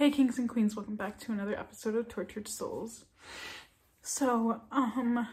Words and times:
Hey 0.00 0.10
kings 0.10 0.38
and 0.38 0.48
queens, 0.48 0.74
welcome 0.74 0.96
back 0.96 1.18
to 1.18 1.32
another 1.32 1.54
episode 1.54 1.94
of 1.94 2.08
Tortured 2.08 2.48
Souls. 2.48 3.04
So, 4.00 4.62
um 4.72 5.28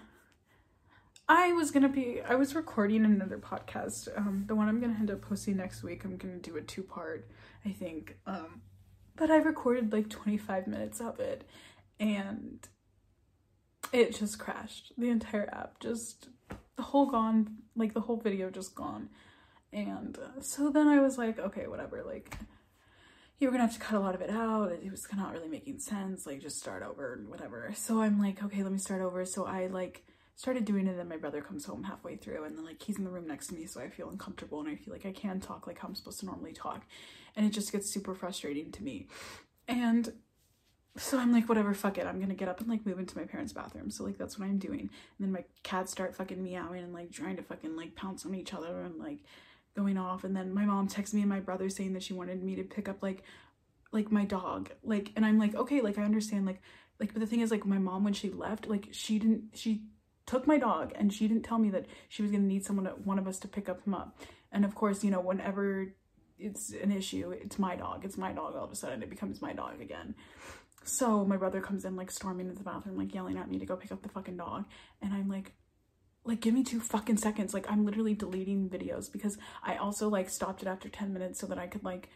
I 1.30 1.54
was 1.54 1.72
gonna 1.72 1.88
be 1.88 2.20
I 2.20 2.36
was 2.36 2.54
recording 2.54 3.06
another 3.06 3.38
podcast. 3.38 4.09
Um 4.17 4.43
the 4.45 4.56
one 4.56 4.67
I'm 4.67 4.82
gonna 4.82 4.98
end 5.00 5.09
up 5.09 5.22
posting 5.22 5.56
next 5.56 5.83
week. 5.83 6.03
I'm 6.03 6.17
gonna 6.17 6.40
do 6.40 6.58
a 6.58 6.61
two-part, 6.61 7.30
I 7.64 7.69
think. 7.69 8.18
Um 8.26 8.64
but 9.16 9.32
I 9.32 9.38
recorded 9.38 9.94
like 9.94 10.10
25 10.10 10.68
minutes 10.68 11.00
of 11.00 11.22
it 11.22 11.48
and 11.98 12.68
it 13.94 14.16
just 14.16 14.38
crashed. 14.38 14.92
The 14.98 15.08
entire 15.08 15.50
app 15.50 15.80
just 15.80 16.28
the 16.76 16.84
whole 16.84 17.06
gone, 17.06 17.60
like 17.78 17.94
the 17.94 18.02
whole 18.02 18.18
video 18.18 18.50
just 18.50 18.76
gone. 18.76 19.12
And 19.72 20.20
uh, 20.20 20.42
so 20.42 20.70
then 20.70 20.90
I 20.90 21.00
was 21.00 21.18
like, 21.18 21.40
okay, 21.40 21.68
whatever, 21.68 22.04
like 22.06 22.36
you 23.40 23.48
were 23.48 23.52
gonna 23.52 23.66
have 23.66 23.74
to 23.74 23.80
cut 23.80 23.96
a 23.96 24.00
lot 24.00 24.16
of 24.16 24.21
it 24.21 24.30
out. 24.30 24.71
It 24.71 24.89
was 24.89 25.06
not 25.16 25.34
really 25.34 25.48
making 25.48 25.80
sense. 25.80 26.25
Like 26.25 26.42
just 26.42 26.57
start 26.57 26.84
over 26.84 27.14
and 27.14 27.30
whatever. 27.30 27.71
So 27.75 28.02
I'm 28.02 28.20
like, 28.20 28.44
okay, 28.44 28.64
let 28.64 28.71
me 28.71 28.80
start 28.80 29.02
over. 29.02 29.25
So 29.25 29.46
I 29.46 29.68
like 29.68 30.04
started 30.36 30.66
doing 30.66 30.88
it 30.88 30.92
and 30.92 31.00
then 31.00 31.10
my 31.10 31.18
brother 31.18 31.42
comes 31.42 31.66
home 31.66 31.84
halfway 31.84 32.16
through 32.16 32.44
and 32.44 32.58
then 32.58 32.66
like 32.66 32.81
he's 32.81 32.97
in 32.97 33.03
the 33.03 33.09
room 33.09 33.27
next 33.27 33.47
to 33.47 33.55
me 33.55 33.66
so 33.66 33.81
I 33.81 33.89
feel 33.89 34.08
uncomfortable 34.09 34.59
and 34.59 34.70
I 34.70 34.75
feel 34.75 34.94
like 34.94 35.05
I 35.05 35.11
can 35.11 35.39
talk 35.39 35.66
like 35.66 35.80
how 35.80 35.88
I'm 35.88 35.95
supposed 35.95 36.20
to 36.20 36.25
normally 36.25 36.53
talk. 36.53 36.84
And 37.35 37.45
it 37.45 37.49
just 37.49 37.71
gets 37.71 37.91
super 37.91 38.16
frustrating 38.16 38.71
to 38.71 38.84
me. 38.84 39.08
And 39.67 40.13
so 40.95 41.19
I'm 41.19 41.31
like, 41.31 41.47
whatever, 41.47 41.75
fuck 41.75 41.99
it. 41.99 42.08
I'm 42.08 42.19
gonna 42.19 42.33
get 42.33 42.47
up 42.49 42.59
and 42.59 42.67
like 42.67 42.88
move 42.88 42.97
into 42.97 43.17
my 43.17 43.25
parents' 43.25 43.53
bathroom. 43.53 43.91
So 43.91 44.03
like 44.03 44.17
that's 44.17 44.39
what 44.39 44.45
I'm 44.45 44.58
doing. 44.58 44.80
And 44.80 44.89
then 45.19 45.31
my 45.31 45.44
cats 45.61 45.91
start 45.91 46.16
fucking 46.16 46.41
meowing 46.41 46.83
and 46.83 46.94
like 46.94 47.11
trying 47.11 47.35
to 47.35 47.44
fucking 47.44 47.75
like 47.75 47.95
pounce 47.95 48.25
on 48.25 48.33
each 48.33 48.53
other 48.55 48.81
and 48.81 48.97
like 48.97 49.19
going 49.77 49.98
off 49.98 50.23
and 50.23 50.36
then 50.36 50.54
my 50.54 50.66
mom 50.66 50.88
texted 50.88 51.13
me 51.13 51.22
and 51.22 51.30
my 51.30 51.40
brother 51.40 51.70
saying 51.70 51.94
that 51.94 52.04
she 52.04 52.13
wanted 52.13 52.44
me 52.44 52.55
to 52.55 52.63
pick 52.63 52.90
up 52.90 53.02
like 53.02 53.23
like 53.91 54.12
my 54.12 54.26
dog. 54.26 54.72
Like 54.84 55.12
and 55.16 55.26
i'm 55.26 55.40
like 55.40 55.55
okay 55.55 55.81
like 55.81 55.98
i 55.98 56.03
understand 56.03 56.45
like 56.45 56.61
like 57.00 57.14
but 57.14 57.19
the 57.19 57.28
thing 57.28 57.42
is 57.42 57.52
like 57.52 57.66
my 57.66 57.78
mom 57.78 58.03
when 58.03 58.14
she 58.14 58.30
left 58.30 58.67
like 58.67 58.89
she 58.92 59.19
didn't 59.19 59.44
she 59.53 59.84
took 60.25 60.47
my 60.47 60.58
dog 60.58 60.92
and 60.95 61.14
she 61.14 61.28
didn't 61.28 61.44
tell 61.44 61.59
me 61.59 61.69
that 61.69 61.86
she 62.09 62.22
was 62.22 62.31
to 62.31 62.38
need 62.38 62.66
someone 62.66 62.86
to, 62.86 62.92
one 62.92 63.19
of 63.19 63.28
us 63.28 63.39
to 63.39 63.47
pick 63.47 63.69
up 63.69 63.81
him 63.86 63.94
up. 63.94 64.19
And 64.52 64.66
of 64.66 64.75
course 64.75 65.03
you 65.03 65.11
know 65.11 65.22
whenever 65.22 65.94
it's 66.39 66.72
an 66.72 66.91
issue 66.91 67.31
it's 67.31 67.59
my 67.59 67.75
dog 67.75 68.03
it's 68.03 68.17
my 68.17 68.31
dog 68.31 68.56
all 68.56 68.66
of 68.66 68.72
a 68.72 68.75
sudden 68.75 69.03
it 69.03 69.09
becomes 69.09 69.41
my 69.41 69.53
dog 69.53 69.80
again. 69.80 70.16
So 70.84 71.25
my 71.25 71.38
brother 71.38 71.62
comes 71.62 71.86
in 71.86 71.95
like 71.95 72.09
storming 72.09 72.47
into 72.47 72.58
the 72.58 72.64
bathroom 72.64 72.97
like 72.97 73.14
yelling 73.14 73.38
at 73.38 73.50
me 73.50 73.59
to 73.59 73.66
go 73.66 73.75
pick 73.75 73.91
up 73.91 74.02
the 74.02 74.09
fucking 74.09 74.38
dog 74.38 74.66
and 75.02 75.14
i'm 75.14 75.30
like 75.30 75.53
like 76.28 76.42
give 76.42 76.53
me 76.53 76.64
two 76.64 76.80
fucking 76.80 77.17
seconds. 77.17 77.53
Like 77.53 77.70
i'm 77.72 77.86
literally 77.86 78.14
deleting 78.14 78.70
videos 78.70 79.11
because 79.11 79.38
i 79.64 79.75
also 79.75 80.09
like 80.09 80.30
stopped 80.30 80.61
it 80.61 80.67
after 80.67 80.89
10 80.89 81.14
minutes 81.14 81.39
so 81.39 81.47
that 81.47 81.58
i 81.58 81.67
could 81.67 81.84
like 81.84 82.09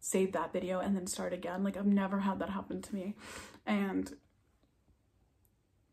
save 0.00 0.32
that 0.32 0.52
video 0.52 0.80
and 0.80 0.96
then 0.96 1.06
start 1.06 1.32
again. 1.32 1.62
Like 1.64 1.76
i've 1.76 1.86
never 1.86 2.20
had 2.20 2.38
that 2.40 2.50
happen 2.50 2.82
to 2.82 2.94
me. 2.94 3.14
And 3.66 4.12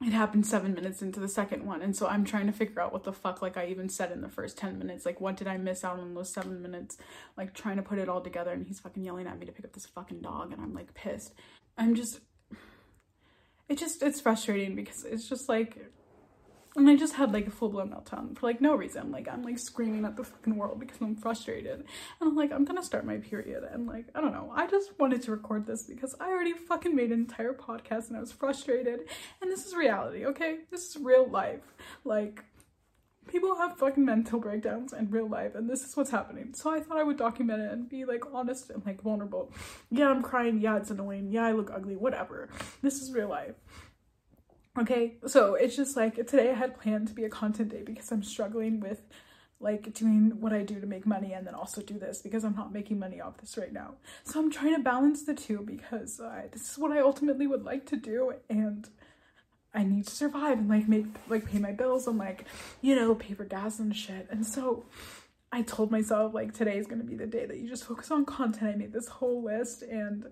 it 0.01 0.13
happened 0.13 0.47
seven 0.47 0.73
minutes 0.73 1.01
into 1.01 1.19
the 1.19 1.27
second 1.27 1.65
one. 1.65 1.81
And 1.81 1.95
so 1.95 2.07
i'm 2.07 2.25
trying 2.25 2.47
to 2.47 2.53
figure 2.53 2.81
out 2.81 2.91
what 2.91 3.03
the 3.03 3.13
fuck 3.13 3.41
like 3.41 3.57
i 3.57 3.67
even 3.67 3.89
said 3.89 4.11
in 4.11 4.21
the 4.21 4.29
first 4.29 4.57
10 4.57 4.79
minutes. 4.79 5.05
Like 5.05 5.21
what 5.21 5.37
did 5.37 5.47
i 5.47 5.57
miss 5.57 5.83
out 5.83 5.99
on 5.99 6.15
those 6.15 6.33
seven 6.33 6.61
minutes? 6.61 6.97
Like 7.37 7.53
trying 7.53 7.77
to 7.77 7.83
put 7.83 7.99
it 7.99 8.09
all 8.09 8.21
together 8.21 8.51
and 8.51 8.65
he's 8.65 8.79
fucking 8.79 9.03
yelling 9.03 9.27
at 9.27 9.39
me 9.39 9.45
to 9.45 9.51
pick 9.51 9.65
up 9.65 9.73
this 9.73 9.85
fucking 9.85 10.21
dog 10.21 10.51
and 10.51 10.61
i'm 10.61 10.73
like 10.73 10.93
pissed. 10.93 11.33
I'm 11.77 11.95
just 11.95 12.19
it 13.69 13.77
just 13.77 14.01
it's 14.01 14.19
frustrating 14.19 14.75
because 14.75 15.05
it's 15.05 15.29
just 15.29 15.47
like 15.47 15.77
and 16.75 16.89
I 16.89 16.95
just 16.95 17.15
had 17.15 17.33
like 17.33 17.47
a 17.47 17.51
full 17.51 17.69
blown 17.69 17.89
meltdown 17.89 18.37
for 18.37 18.45
like 18.45 18.61
no 18.61 18.75
reason. 18.75 19.11
Like 19.11 19.27
I'm 19.27 19.41
like 19.41 19.57
screaming 19.57 20.05
at 20.05 20.15
the 20.15 20.23
fucking 20.23 20.55
world 20.55 20.79
because 20.79 20.97
I'm 21.01 21.15
frustrated. 21.15 21.79
And 21.79 22.29
I'm 22.29 22.35
like, 22.35 22.51
I'm 22.51 22.65
gonna 22.65 22.83
start 22.83 23.05
my 23.05 23.17
period. 23.17 23.63
And 23.63 23.87
like, 23.87 24.05
I 24.13 24.21
don't 24.21 24.33
know. 24.33 24.51
I 24.55 24.67
just 24.67 24.97
wanted 24.99 25.21
to 25.23 25.31
record 25.31 25.65
this 25.65 25.83
because 25.83 26.15
I 26.19 26.29
already 26.29 26.53
fucking 26.53 26.95
made 26.95 27.11
an 27.11 27.19
entire 27.19 27.53
podcast 27.53 28.09
and 28.09 28.17
I 28.17 28.19
was 28.19 28.31
frustrated. 28.31 29.01
And 29.41 29.51
this 29.51 29.65
is 29.65 29.75
reality, 29.75 30.25
okay? 30.27 30.59
This 30.69 30.89
is 30.89 30.97
real 30.97 31.27
life. 31.27 31.73
Like, 32.05 32.43
people 33.27 33.55
have 33.55 33.77
fucking 33.77 34.03
mental 34.03 34.39
breakdowns 34.39 34.91
in 34.91 35.09
real 35.11 35.27
life 35.27 35.55
and 35.55 35.69
this 35.69 35.83
is 35.83 35.95
what's 35.95 36.09
happening. 36.11 36.53
So 36.53 36.71
I 36.71 36.79
thought 36.79 36.97
I 36.97 37.03
would 37.03 37.17
document 37.17 37.61
it 37.61 37.71
and 37.71 37.89
be 37.89 38.05
like 38.05 38.23
honest 38.33 38.69
and 38.69 38.85
like 38.85 39.01
vulnerable. 39.01 39.51
Yeah, 39.89 40.09
I'm 40.09 40.21
crying. 40.21 40.59
Yeah, 40.59 40.77
it's 40.77 40.91
annoying. 40.91 41.31
Yeah, 41.31 41.45
I 41.45 41.51
look 41.51 41.71
ugly. 41.73 41.95
Whatever. 41.95 42.49
This 42.81 43.01
is 43.01 43.11
real 43.11 43.29
life. 43.29 43.55
Okay, 44.77 45.15
so 45.25 45.55
it's 45.55 45.75
just 45.75 45.97
like 45.97 46.15
today 46.15 46.51
I 46.51 46.53
had 46.53 46.79
planned 46.79 47.07
to 47.07 47.13
be 47.13 47.25
a 47.25 47.29
content 47.29 47.69
day 47.69 47.81
because 47.83 48.11
I'm 48.11 48.23
struggling 48.23 48.79
with 48.79 49.01
like 49.59 49.93
doing 49.93 50.39
what 50.39 50.53
I 50.53 50.63
do 50.63 50.79
to 50.79 50.87
make 50.87 51.05
money 51.05 51.33
and 51.33 51.45
then 51.45 51.53
also 51.53 51.81
do 51.81 51.99
this 51.99 52.21
because 52.21 52.45
I'm 52.45 52.55
not 52.55 52.71
making 52.71 52.99
money 52.99 53.19
off 53.19 53.37
this 53.37 53.57
right 53.57 53.73
now. 53.73 53.95
So 54.23 54.39
I'm 54.39 54.51
trying 54.51 54.75
to 54.75 54.81
balance 54.81 55.23
the 55.23 55.33
two 55.33 55.59
because 55.65 56.19
uh, 56.19 56.43
this 56.51 56.71
is 56.71 56.77
what 56.77 56.91
I 56.91 56.99
ultimately 56.99 57.45
would 57.47 57.63
like 57.63 57.85
to 57.87 57.97
do 57.97 58.33
and 58.49 58.87
I 59.73 59.83
need 59.83 60.07
to 60.07 60.15
survive 60.15 60.59
and 60.59 60.69
like 60.69 60.87
make 60.87 61.05
like 61.27 61.45
pay 61.45 61.59
my 61.59 61.71
bills 61.71 62.07
and 62.07 62.17
like 62.17 62.45
you 62.81 62.95
know 62.95 63.15
pay 63.15 63.33
for 63.33 63.45
gas 63.45 63.79
and 63.79 63.95
shit. 63.95 64.27
And 64.31 64.45
so 64.45 64.85
I 65.51 65.63
told 65.63 65.91
myself 65.91 66.33
like 66.33 66.53
today 66.53 66.77
is 66.77 66.87
going 66.87 67.01
to 67.01 67.07
be 67.07 67.15
the 67.15 67.27
day 67.27 67.45
that 67.45 67.57
you 67.57 67.67
just 67.67 67.83
focus 67.83 68.11
on 68.11 68.25
content. 68.25 68.75
I 68.75 68.77
made 68.77 68.93
this 68.93 69.07
whole 69.07 69.43
list 69.43 69.81
and 69.81 70.27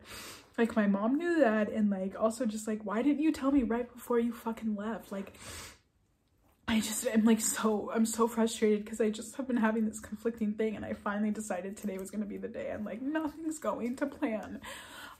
like 0.57 0.75
my 0.75 0.87
mom 0.87 1.17
knew 1.17 1.39
that 1.39 1.69
and 1.69 1.89
like 1.89 2.19
also 2.19 2.45
just 2.45 2.67
like 2.67 2.79
why 2.83 3.01
didn't 3.01 3.21
you 3.21 3.31
tell 3.31 3.51
me 3.51 3.63
right 3.63 3.91
before 3.93 4.19
you 4.19 4.33
fucking 4.33 4.75
left? 4.75 5.11
Like 5.11 5.33
I 6.67 6.79
just 6.79 7.05
am 7.07 7.23
like 7.23 7.39
so 7.39 7.91
I'm 7.93 8.05
so 8.05 8.27
frustrated 8.27 8.83
because 8.83 8.99
I 8.99 9.09
just 9.09 9.35
have 9.37 9.47
been 9.47 9.57
having 9.57 9.85
this 9.85 9.99
conflicting 9.99 10.53
thing 10.53 10.75
and 10.75 10.83
I 10.83 10.93
finally 10.93 11.31
decided 11.31 11.77
today 11.77 11.97
was 11.97 12.11
going 12.11 12.23
to 12.23 12.27
be 12.27 12.37
the 12.37 12.47
day 12.47 12.71
and 12.71 12.85
like 12.85 13.01
nothing's 13.01 13.59
going 13.59 13.95
to 13.97 14.05
plan. 14.05 14.61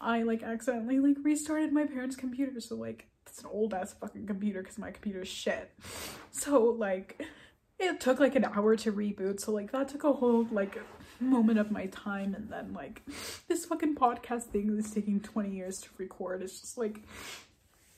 I 0.02 0.24
like 0.24 0.44
accidentally 0.44 1.00
like 1.00 1.18
restarted 1.24 1.72
my 1.72 1.86
parents' 1.86 2.16
computer 2.16 2.60
so 2.60 2.76
like 2.76 3.08
it's 3.26 3.40
an 3.40 3.48
old 3.52 3.74
ass 3.74 3.94
fucking 3.94 4.26
computer 4.26 4.62
because 4.62 4.78
my 4.78 4.92
computer 4.92 5.22
is 5.22 5.28
shit. 5.28 5.72
So 6.32 6.64
like 6.64 7.26
it 7.80 8.00
took 8.00 8.20
like 8.20 8.36
an 8.36 8.46
hour 8.46 8.76
to 8.76 8.92
reboot 8.92 9.40
so 9.40 9.52
like 9.52 9.72
that 9.72 9.88
took 9.88 10.04
a 10.04 10.14
whole 10.14 10.48
like 10.52 10.80
moment 11.20 11.60
of 11.60 11.72
my 11.72 11.88
time 11.88 12.34
and 12.36 12.50
then 12.50 12.74
like 12.74 13.02
this 13.48 13.66
fucking 13.66 13.96
podcast 13.96 14.44
thing 14.44 14.78
is 14.78 14.92
taking 14.92 15.20
20 15.20 15.50
years 15.50 15.80
to 15.82 15.90
record. 15.98 16.42
It's 16.42 16.60
just 16.60 16.78
like 16.78 17.02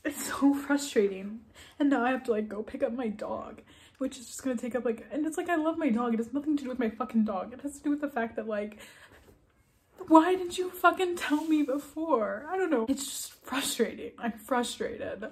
it's 0.03 0.28
so 0.28 0.53
frustrating. 0.66 1.41
And 1.80 1.90
now 1.90 2.03
i 2.03 2.12
have 2.12 2.24
to 2.25 2.31
like 2.31 2.47
go 2.47 2.63
pick 2.63 2.84
up 2.84 2.94
my 2.94 3.07
dog 3.07 3.62
which 3.97 4.18
is 4.18 4.28
just 4.28 4.44
gonna 4.44 4.56
take 4.56 4.75
up 4.75 4.85
like 4.85 5.06
and 5.12 5.25
it's 5.25 5.38
like 5.38 5.50
i 5.50 5.56
love 5.56 5.78
my 5.78 5.90
dog. 5.90 6.13
It 6.13 6.18
has 6.18 6.34
nothing 6.34 6.57
to 6.57 6.63
do 6.63 6.69
with 6.69 6.80
my 6.80 6.90
fucking 6.90 7.25
dog. 7.25 7.53
It 7.53 7.62
has 7.62 7.78
to 7.78 7.84
do 7.84 7.90
with 7.90 8.02
the 8.02 8.09
fact 8.09 8.35
that 8.38 8.47
like 8.47 8.80
why 10.07 10.36
didn't 10.36 10.57
you 10.57 10.69
fucking 10.69 11.18
tell 11.18 11.44
me 11.46 11.63
before? 11.63 12.46
I 12.50 12.57
don't 12.57 12.72
know. 12.72 12.86
It's 12.88 13.06
just 13.06 13.34
frustrating. 13.46 14.12
I'm 14.18 14.31
frustrated. 14.31 15.25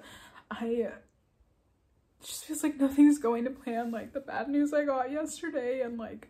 I 0.50 0.90
just 2.22 2.44
feels 2.44 2.62
like 2.62 2.78
nothing's 2.80 3.18
going 3.18 3.44
to 3.44 3.50
plan 3.50 3.90
like 3.90 4.12
the 4.12 4.20
bad 4.20 4.48
news 4.48 4.72
i 4.72 4.84
got 4.84 5.10
yesterday 5.10 5.80
and 5.82 5.98
like 5.98 6.28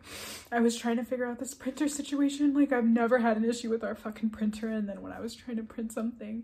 i 0.51 0.59
was 0.59 0.77
trying 0.77 0.97
to 0.97 1.03
figure 1.03 1.25
out 1.25 1.39
this 1.39 1.53
printer 1.53 1.87
situation. 1.87 2.53
Like 2.53 2.71
i've 2.71 2.85
never 2.85 3.19
had 3.19 3.37
an 3.37 3.45
issue 3.45 3.69
with 3.69 3.83
our 3.83 3.95
fucking 3.95 4.29
printer 4.29 4.69
and 4.69 4.87
then 4.87 5.01
when 5.01 5.11
i 5.11 5.19
was 5.19 5.35
trying 5.35 5.57
to 5.57 5.63
print 5.63 5.91
something 5.91 6.43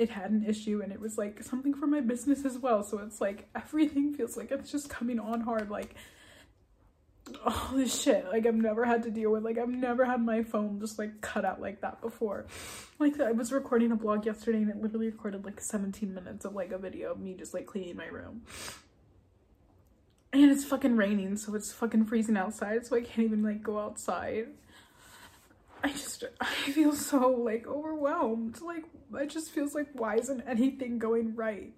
it 0.00 0.08
had 0.08 0.30
an 0.30 0.44
issue 0.46 0.80
and 0.82 0.92
it 0.92 1.00
was 1.00 1.18
like 1.18 1.42
something 1.42 1.74
for 1.74 1.86
my 1.86 2.00
business 2.00 2.44
as 2.46 2.56
well. 2.58 2.82
So 2.82 2.98
it's 2.98 3.20
like 3.20 3.48
everything 3.54 4.14
feels 4.14 4.36
like 4.36 4.50
it's 4.50 4.72
just 4.72 4.88
coming 4.88 5.20
on 5.20 5.42
hard. 5.42 5.70
Like 5.70 5.94
all 7.44 7.70
this 7.74 8.02
shit 8.02 8.26
like 8.26 8.46
I've 8.46 8.54
never 8.54 8.84
had 8.84 9.02
to 9.04 9.10
deal 9.10 9.30
with 9.30 9.44
like 9.44 9.58
I've 9.58 9.68
never 9.68 10.04
had 10.04 10.24
my 10.24 10.42
phone 10.42 10.80
just 10.80 10.98
like 10.98 11.20
cut 11.20 11.44
out 11.44 11.60
like 11.60 11.80
that 11.80 12.00
before. 12.00 12.46
Like 12.98 13.20
I 13.20 13.32
was 13.32 13.52
recording 13.52 13.92
a 13.92 13.96
vlog 13.96 14.24
yesterday 14.24 14.58
and 14.58 14.70
it 14.70 14.80
literally 14.80 15.06
recorded 15.06 15.44
like 15.44 15.60
17 15.60 16.12
minutes 16.12 16.44
of 16.44 16.54
like 16.54 16.72
a 16.72 16.78
video 16.78 17.12
of 17.12 17.20
me 17.20 17.34
just 17.34 17.54
like 17.54 17.66
cleaning 17.66 17.96
my 17.96 18.06
room. 18.06 18.42
And 20.32 20.50
it's 20.50 20.64
fucking 20.64 20.96
raining 20.96 21.36
so 21.36 21.54
it's 21.54 21.72
fucking 21.72 22.06
freezing 22.06 22.36
outside 22.36 22.86
so 22.86 22.96
I 22.96 23.00
can't 23.00 23.26
even 23.26 23.42
like 23.42 23.62
go 23.62 23.78
outside. 23.78 24.48
I 25.82 25.88
just 25.88 26.24
I 26.40 26.44
feel 26.44 26.92
so 26.92 27.30
like 27.30 27.66
overwhelmed. 27.66 28.60
Like 28.60 28.84
it 29.14 29.30
just 29.30 29.50
feels 29.50 29.74
like 29.74 29.88
why 29.94 30.16
isn't 30.16 30.42
anything 30.46 30.98
going 30.98 31.34
right 31.34 31.72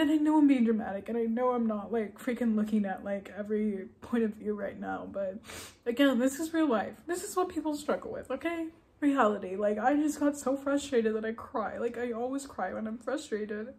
and 0.00 0.10
I 0.10 0.16
know 0.16 0.38
I'm 0.38 0.48
being 0.48 0.64
dramatic 0.64 1.08
and 1.08 1.18
I 1.18 1.24
know 1.24 1.50
I'm 1.50 1.66
not 1.66 1.92
like 1.92 2.18
freaking 2.18 2.56
looking 2.56 2.86
at 2.86 3.04
like 3.04 3.32
every 3.36 3.88
point 4.00 4.24
of 4.24 4.34
view 4.34 4.54
right 4.54 4.78
now, 4.78 5.06
but 5.10 5.38
again, 5.84 6.18
this 6.18 6.40
is 6.40 6.54
real 6.54 6.68
life. 6.68 6.94
This 7.06 7.22
is 7.22 7.36
what 7.36 7.48
people 7.48 7.76
struggle 7.76 8.12
with, 8.12 8.30
okay? 8.30 8.68
Reality. 9.00 9.56
Like, 9.56 9.78
I 9.78 9.94
just 9.96 10.20
got 10.20 10.38
so 10.38 10.56
frustrated 10.56 11.14
that 11.16 11.24
I 11.24 11.32
cry. 11.32 11.78
Like, 11.78 11.98
I 11.98 12.12
always 12.12 12.46
cry 12.46 12.72
when 12.72 12.86
I'm 12.86 12.98
frustrated 12.98 13.74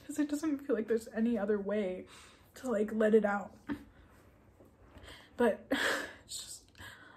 because 0.00 0.18
it 0.18 0.28
doesn't 0.28 0.66
feel 0.66 0.74
like 0.74 0.88
there's 0.88 1.08
any 1.14 1.38
other 1.38 1.58
way 1.58 2.06
to 2.56 2.70
like 2.70 2.90
let 2.92 3.14
it 3.14 3.24
out. 3.24 3.52
But 5.36 5.66
it's 6.24 6.36
just, 6.36 6.62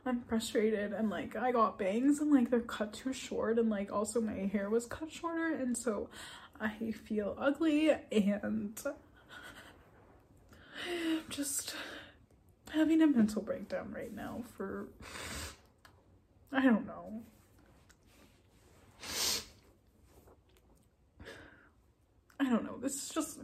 I'm 0.05 0.21
frustrated 0.21 0.93
and 0.93 1.09
like 1.09 1.35
I 1.35 1.51
got 1.51 1.77
bangs 1.77 2.19
and 2.19 2.31
like 2.31 2.49
they're 2.49 2.59
cut 2.61 2.93
too 2.93 3.13
short 3.13 3.59
and 3.59 3.69
like 3.69 3.91
also 3.91 4.21
my 4.21 4.33
hair 4.33 4.69
was 4.69 4.85
cut 4.85 5.11
shorter 5.11 5.53
and 5.53 5.77
so 5.77 6.09
I 6.59 6.91
feel 6.91 7.35
ugly 7.39 7.91
and 8.11 8.73
I'm 10.85 11.25
just 11.29 11.75
having 12.71 13.01
a 13.01 13.07
mental 13.07 13.41
breakdown 13.41 13.93
right 13.95 14.13
now 14.13 14.43
for, 14.55 14.87
I 16.51 16.63
don't 16.63 16.85
know. 16.85 17.21
I 22.39 22.43
don't 22.43 22.63
know. 22.63 22.77
This 22.79 22.95
is 22.95 23.09
just, 23.09 23.39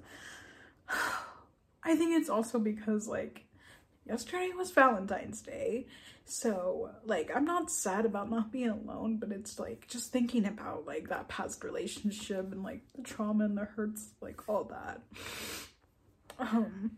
I 1.83 1.95
think 1.95 2.19
it's 2.19 2.30
also 2.30 2.59
because 2.59 3.07
like 3.07 3.45
yesterday 4.06 4.52
was 4.56 4.72
Valentine's 4.72 5.42
Day. 5.42 5.88
So, 6.26 6.92
like, 7.06 7.32
I'm 7.36 7.46
not 7.46 7.70
sad 7.70 8.06
about 8.06 8.30
not 8.30 8.52
being 8.52 8.70
alone, 8.70 9.18
but 9.18 9.32
it's 9.32 9.60
like 9.60 9.88
just 9.88 10.12
thinking 10.12 10.46
about 10.46 10.86
like 10.86 11.10
that 11.10 11.28
past 11.28 11.64
relationship 11.64 12.52
and 12.52 12.64
like 12.64 12.82
the 12.96 13.02
trauma 13.02 13.46
and 13.46 13.58
the 13.58 13.66
hurts, 13.66 14.10
like 14.22 14.48
all 14.48 14.64
that. 14.66 15.02
Um, 16.40 16.92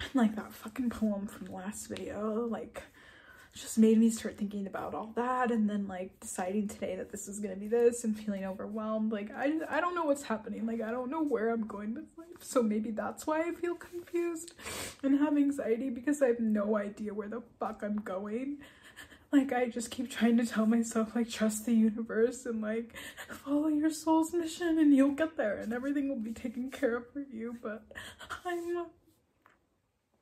and 0.00 0.14
like 0.14 0.36
that 0.36 0.52
fucking 0.52 0.90
poem 0.90 1.26
from 1.26 1.46
the 1.46 1.52
last 1.52 1.88
video, 1.88 2.46
like 2.46 2.82
just 3.54 3.78
made 3.78 3.98
me 3.98 4.10
start 4.10 4.36
thinking 4.36 4.66
about 4.66 4.94
all 4.94 5.12
that 5.14 5.52
and 5.52 5.70
then 5.70 5.86
like 5.86 6.18
deciding 6.18 6.66
today 6.66 6.96
that 6.96 7.12
this 7.12 7.28
is 7.28 7.38
gonna 7.38 7.54
be 7.54 7.68
this 7.68 8.02
and 8.02 8.18
feeling 8.18 8.44
overwhelmed 8.44 9.12
like 9.12 9.30
I, 9.34 9.52
I 9.70 9.80
don't 9.80 9.94
know 9.94 10.04
what's 10.04 10.24
happening 10.24 10.66
like 10.66 10.80
I 10.80 10.90
don't 10.90 11.08
know 11.08 11.22
where 11.22 11.50
I'm 11.50 11.66
going 11.66 11.94
with 11.94 12.06
life 12.18 12.40
so 12.40 12.62
maybe 12.62 12.90
that's 12.90 13.26
why 13.26 13.42
I 13.42 13.52
feel 13.52 13.76
confused 13.76 14.54
and 15.04 15.20
have 15.20 15.36
anxiety 15.36 15.90
because 15.90 16.22
I 16.22 16.28
have 16.28 16.40
no 16.40 16.76
idea 16.76 17.14
where 17.14 17.28
the 17.28 17.42
fuck 17.58 17.82
I'm 17.82 17.96
going 17.96 18.58
like 19.32 19.52
I 19.52 19.68
just 19.68 19.90
keep 19.90 20.10
trying 20.10 20.36
to 20.38 20.46
tell 20.46 20.66
myself 20.66 21.14
like 21.14 21.30
trust 21.30 21.66
the 21.66 21.72
universe 21.74 22.46
and 22.46 22.60
like 22.60 22.94
follow 23.28 23.68
your 23.68 23.90
soul's 23.90 24.32
mission 24.32 24.78
and 24.78 24.94
you'll 24.94 25.12
get 25.12 25.36
there 25.36 25.58
and 25.58 25.72
everything 25.72 26.08
will 26.08 26.16
be 26.16 26.32
taken 26.32 26.70
care 26.70 26.96
of 26.96 27.10
for 27.12 27.20
you 27.20 27.56
but 27.62 27.84
I'm 28.44 28.86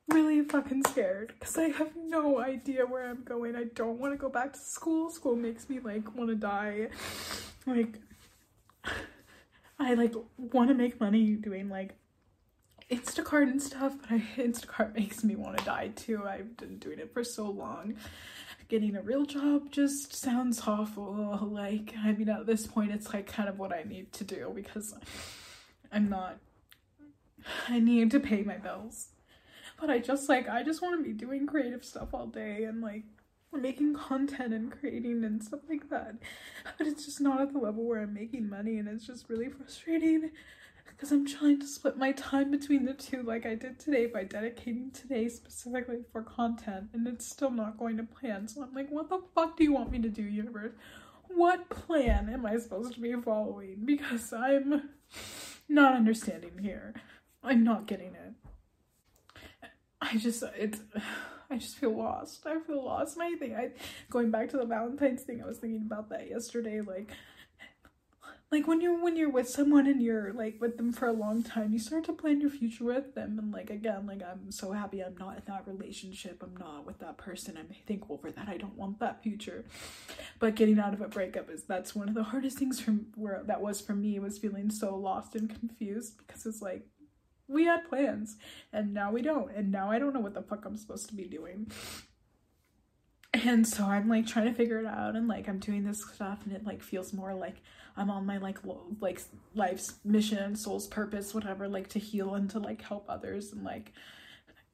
really 0.09 0.41
fucking 0.43 0.83
scared 0.83 1.33
because 1.39 1.57
I 1.57 1.69
have 1.69 1.95
no 1.95 2.39
idea 2.39 2.85
where 2.85 3.09
I'm 3.09 3.23
going. 3.23 3.55
I 3.55 3.65
don't 3.75 3.99
want 3.99 4.13
to 4.13 4.17
go 4.17 4.29
back 4.29 4.53
to 4.53 4.59
school. 4.59 5.09
School 5.09 5.35
makes 5.35 5.69
me 5.69 5.79
like 5.79 6.15
want 6.15 6.29
to 6.29 6.35
die. 6.35 6.89
Like, 7.65 7.99
I 9.79 9.93
like 9.95 10.13
want 10.37 10.69
to 10.69 10.75
make 10.75 10.99
money 10.99 11.33
doing 11.33 11.69
like 11.69 11.95
Instacart 12.95 13.43
and 13.43 13.61
stuff, 13.61 13.93
but 14.01 14.11
I, 14.11 14.19
Instacart 14.37 14.95
makes 14.95 15.23
me 15.23 15.35
want 15.35 15.57
to 15.57 15.65
die 15.65 15.91
too. 15.95 16.23
I've 16.25 16.57
been 16.57 16.77
doing 16.77 16.99
it 16.99 17.13
for 17.13 17.23
so 17.23 17.49
long. 17.49 17.95
Getting 18.69 18.95
a 18.95 19.01
real 19.01 19.25
job 19.25 19.71
just 19.71 20.15
sounds 20.15 20.61
awful. 20.65 21.49
Like, 21.51 21.93
I 22.03 22.13
mean, 22.13 22.29
at 22.29 22.45
this 22.45 22.65
point, 22.65 22.91
it's 22.91 23.13
like 23.13 23.27
kind 23.27 23.49
of 23.49 23.59
what 23.59 23.73
I 23.73 23.83
need 23.83 24.11
to 24.13 24.23
do 24.23 24.51
because 24.55 24.95
I'm 25.91 26.09
not, 26.09 26.37
I 27.67 27.79
need 27.79 28.11
to 28.11 28.19
pay 28.19 28.41
my 28.43 28.57
bills 28.57 29.09
but 29.79 29.89
I 29.89 29.99
just 29.99 30.29
like 30.29 30.47
I 30.47 30.63
just 30.63 30.81
want 30.81 30.97
to 30.97 31.03
be 31.03 31.11
doing 31.11 31.45
creative 31.45 31.83
stuff 31.83 32.13
all 32.13 32.27
day 32.27 32.63
and 32.63 32.81
like 32.81 33.03
making 33.51 33.93
content 33.93 34.53
and 34.53 34.71
creating 34.71 35.23
and 35.23 35.43
stuff 35.43 35.59
like 35.69 35.89
that. 35.89 36.15
But 36.77 36.87
it's 36.87 37.05
just 37.05 37.21
not 37.21 37.41
at 37.41 37.53
the 37.53 37.59
level 37.59 37.83
where 37.83 38.01
I'm 38.01 38.13
making 38.13 38.49
money 38.49 38.77
and 38.77 38.87
it's 38.87 39.05
just 39.05 39.29
really 39.29 39.49
frustrating 39.49 40.31
because 40.85 41.11
I'm 41.11 41.27
trying 41.27 41.59
to 41.59 41.67
split 41.67 41.97
my 41.97 42.11
time 42.11 42.51
between 42.51 42.85
the 42.85 42.93
two 42.93 43.23
like 43.23 43.45
I 43.45 43.55
did 43.55 43.79
today 43.79 44.05
by 44.05 44.23
dedicating 44.23 44.91
today 44.91 45.27
specifically 45.29 45.99
for 46.11 46.21
content 46.21 46.89
and 46.93 47.07
it's 47.07 47.25
still 47.25 47.51
not 47.51 47.77
going 47.77 47.97
to 47.97 48.03
plan. 48.03 48.47
So 48.47 48.63
I'm 48.63 48.73
like, 48.73 48.89
what 48.89 49.09
the 49.09 49.21
fuck 49.35 49.57
do 49.57 49.63
you 49.63 49.73
want 49.73 49.91
me 49.91 49.99
to 49.99 50.09
do, 50.09 50.23
universe? 50.23 50.73
What 51.27 51.69
plan 51.69 52.29
am 52.29 52.45
I 52.45 52.57
supposed 52.57 52.93
to 52.93 52.99
be 52.99 53.13
following? 53.13 53.81
Because 53.85 54.31
I'm 54.33 54.89
not 55.69 55.93
understanding 55.95 56.59
here. 56.61 56.93
I'm 57.43 57.63
not 57.63 57.87
getting 57.87 58.15
it. 58.15 59.69
I 60.01 60.17
just 60.17 60.43
it 60.43 60.77
I 61.49 61.57
just 61.57 61.77
feel 61.77 61.95
lost. 61.95 62.45
I 62.45 62.59
feel 62.59 62.85
lost. 62.85 63.17
And 63.17 63.23
I 63.23 63.35
think 63.37 63.53
I 63.53 63.71
going 64.09 64.31
back 64.31 64.49
to 64.49 64.57
the 64.57 64.65
Valentine's 64.65 65.23
thing, 65.23 65.41
I 65.41 65.45
was 65.45 65.57
thinking 65.57 65.83
about 65.85 66.09
that 66.09 66.29
yesterday. 66.29 66.81
Like 66.81 67.11
like 68.53 68.67
when 68.67 68.81
you're 68.81 69.01
when 69.01 69.15
you're 69.15 69.31
with 69.31 69.49
someone 69.49 69.87
and 69.87 69.99
you're 69.99 70.31
like 70.31 70.61
with 70.61 70.77
them 70.77 70.93
for 70.93 71.07
a 71.07 71.11
long 71.11 71.41
time, 71.41 71.73
you 71.73 71.79
start 71.79 72.03
to 72.03 72.13
plan 72.13 72.39
your 72.39 72.51
future 72.51 72.83
with 72.83 73.15
them. 73.15 73.39
And 73.39 73.51
like 73.51 73.71
again, 73.71 74.05
like 74.05 74.21
I'm 74.21 74.51
so 74.51 74.73
happy 74.73 75.01
I'm 75.01 75.17
not 75.17 75.37
in 75.37 75.41
that 75.47 75.63
relationship. 75.65 76.43
I'm 76.43 76.55
not 76.55 76.85
with 76.85 76.99
that 76.99 77.17
person. 77.17 77.57
I'm 77.57 77.69
thankful 77.87 78.19
for 78.19 78.29
that. 78.31 78.47
I 78.47 78.57
don't 78.57 78.77
want 78.77 78.99
that 78.99 79.23
future. 79.23 79.65
But 80.37 80.53
getting 80.53 80.77
out 80.77 80.93
of 80.93 81.01
a 81.01 81.07
breakup 81.07 81.49
is 81.49 81.63
that's 81.63 81.95
one 81.95 82.07
of 82.07 82.13
the 82.13 82.25
hardest 82.25 82.59
things 82.59 82.79
from 82.79 83.07
where 83.15 83.41
that 83.43 83.59
was 83.59 83.81
for 83.81 83.95
me 83.95 84.19
was 84.19 84.37
feeling 84.37 84.69
so 84.69 84.95
lost 84.95 85.33
and 85.33 85.49
confused 85.49 86.19
because 86.19 86.45
it's 86.45 86.61
like 86.61 86.85
we 87.47 87.65
had 87.65 87.89
plans 87.89 88.37
and 88.71 88.93
now 88.93 89.11
we 89.11 89.21
don't 89.21 89.51
and 89.53 89.69
now 89.69 89.91
i 89.91 89.99
don't 89.99 90.13
know 90.13 90.19
what 90.21 90.33
the 90.33 90.41
fuck 90.41 90.63
i'm 90.65 90.77
supposed 90.77 91.09
to 91.09 91.13
be 91.13 91.25
doing 91.25 91.69
and 93.33 93.67
so 93.67 93.85
i'm 93.85 94.07
like 94.07 94.25
trying 94.27 94.45
to 94.45 94.53
figure 94.53 94.79
it 94.79 94.85
out 94.85 95.15
and 95.15 95.27
like 95.27 95.47
i'm 95.47 95.59
doing 95.59 95.83
this 95.83 96.03
stuff 96.13 96.39
and 96.45 96.53
it 96.55 96.65
like 96.65 96.81
feels 96.81 97.13
more 97.13 97.33
like 97.33 97.61
i'm 97.97 98.09
on 98.09 98.25
my 98.25 98.37
like 98.37 98.63
lo- 98.63 98.85
like 98.99 99.21
life's 99.55 99.95
mission 100.03 100.55
soul's 100.55 100.87
purpose 100.87 101.33
whatever 101.33 101.67
like 101.67 101.87
to 101.87 101.99
heal 101.99 102.35
and 102.35 102.49
to 102.49 102.59
like 102.59 102.81
help 102.81 103.05
others 103.09 103.51
and 103.51 103.63
like 103.63 103.91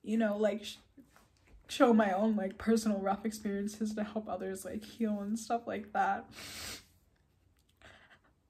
you 0.03 0.17
know 0.17 0.37
like 0.37 0.63
sh- 0.65 0.75
show 1.69 1.93
my 1.93 2.11
own 2.11 2.35
like 2.35 2.57
personal 2.57 2.99
rough 2.99 3.25
experiences 3.25 3.93
to 3.93 4.03
help 4.03 4.27
others 4.27 4.65
like 4.65 4.83
heal 4.83 5.19
and 5.21 5.37
stuff 5.37 5.67
like 5.67 5.93
that. 5.93 6.25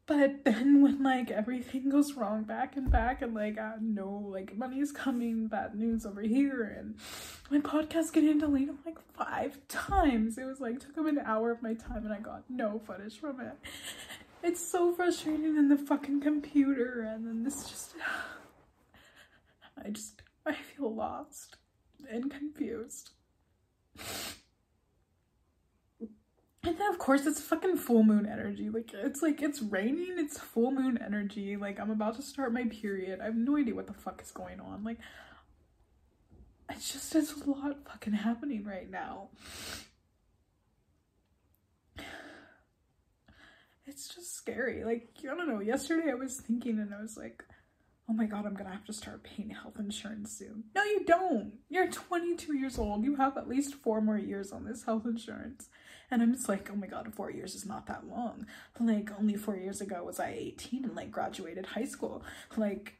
But 0.05 0.43
then 0.43 0.81
when 0.81 1.03
like 1.03 1.29
everything 1.29 1.89
goes 1.89 2.13
wrong 2.13 2.43
back 2.43 2.77
and 2.77 2.89
back 2.89 3.21
and 3.21 3.35
like 3.35 3.59
I 3.59 3.75
know 3.79 4.25
like 4.31 4.57
money's 4.57 4.91
coming, 4.91 5.47
bad 5.47 5.75
news 5.75 6.05
over 6.05 6.21
here 6.21 6.75
and 6.79 6.95
my 7.49 7.59
podcast 7.59 8.13
getting 8.13 8.37
deleted 8.37 8.75
like 8.85 8.97
five 9.13 9.57
times. 9.67 10.37
It 10.37 10.45
was 10.45 10.59
like 10.59 10.79
took 10.79 10.97
up 10.97 11.07
an 11.07 11.19
hour 11.19 11.51
of 11.51 11.61
my 11.61 11.73
time 11.73 12.05
and 12.05 12.13
I 12.13 12.19
got 12.19 12.43
no 12.49 12.79
footage 12.85 13.19
from 13.19 13.39
it. 13.39 13.57
It's 14.43 14.65
so 14.65 14.93
frustrating 14.93 15.57
in 15.57 15.69
the 15.69 15.77
fucking 15.77 16.21
computer 16.21 17.01
and 17.01 17.27
then 17.27 17.43
this 17.43 17.67
just 17.67 17.95
I 19.85 19.89
just 19.89 20.21
I 20.45 20.53
feel 20.53 20.93
lost 20.93 21.57
and 22.09 22.31
confused. 22.31 23.11
And 26.61 26.77
then 26.77 26.89
of 26.89 26.99
course 26.99 27.25
it's 27.25 27.41
fucking 27.41 27.77
full 27.77 28.03
moon 28.03 28.27
energy. 28.27 28.69
Like 28.69 28.91
it's 28.93 29.21
like 29.21 29.41
it's 29.41 29.61
raining, 29.61 30.15
it's 30.17 30.37
full 30.37 30.71
moon 30.71 30.99
energy. 31.03 31.57
Like 31.57 31.79
I'm 31.79 31.89
about 31.89 32.15
to 32.17 32.21
start 32.21 32.53
my 32.53 32.65
period. 32.65 33.21
I 33.21 33.25
have 33.25 33.35
no 33.35 33.57
idea 33.57 33.73
what 33.73 33.87
the 33.87 33.93
fuck 33.93 34.21
is 34.21 34.31
going 34.31 34.59
on. 34.59 34.83
Like 34.83 34.99
it's 36.69 36.91
just 36.91 37.15
it's 37.15 37.33
a 37.33 37.49
lot 37.49 37.77
fucking 37.87 38.13
happening 38.13 38.63
right 38.63 38.89
now. 38.89 39.29
It's 43.85 44.13
just 44.13 44.35
scary. 44.35 44.83
Like 44.83 45.09
I 45.23 45.35
don't 45.35 45.49
know. 45.49 45.61
Yesterday 45.61 46.11
I 46.11 46.15
was 46.15 46.39
thinking 46.39 46.79
and 46.79 46.93
I 46.93 47.01
was 47.01 47.17
like, 47.17 47.43
oh 48.09 48.13
my 48.13 48.25
god, 48.25 48.45
I'm 48.45 48.55
gonna 48.55 48.71
have 48.71 48.85
to 48.85 48.93
start 48.93 49.23
paying 49.23 49.49
health 49.49 49.79
insurance 49.79 50.31
soon. 50.37 50.65
No, 50.75 50.83
you 50.83 51.05
don't. 51.05 51.53
You're 51.69 51.89
22 51.89 52.55
years 52.55 52.77
old. 52.77 53.03
You 53.03 53.15
have 53.15 53.37
at 53.37 53.47
least 53.47 53.75
four 53.75 54.01
more 54.01 54.17
years 54.17 54.51
on 54.51 54.65
this 54.65 54.83
health 54.83 55.05
insurance. 55.05 55.69
And 56.11 56.23
I'm 56.23 56.33
just 56.33 56.49
like, 56.49 56.69
oh 56.71 56.75
my 56.75 56.87
god, 56.87 57.13
four 57.13 57.29
years 57.29 57.53
is 57.53 57.65
not 57.67 57.85
that 57.85 58.07
long. 58.07 58.47
Like, 58.79 59.11
only 59.19 59.35
four 59.35 59.55
years 59.55 59.79
ago 59.79 60.03
was 60.03 60.19
I 60.19 60.29
18 60.35 60.85
and 60.85 60.95
like 60.95 61.11
graduated 61.11 61.67
high 61.67 61.85
school. 61.85 62.23
Like, 62.57 62.95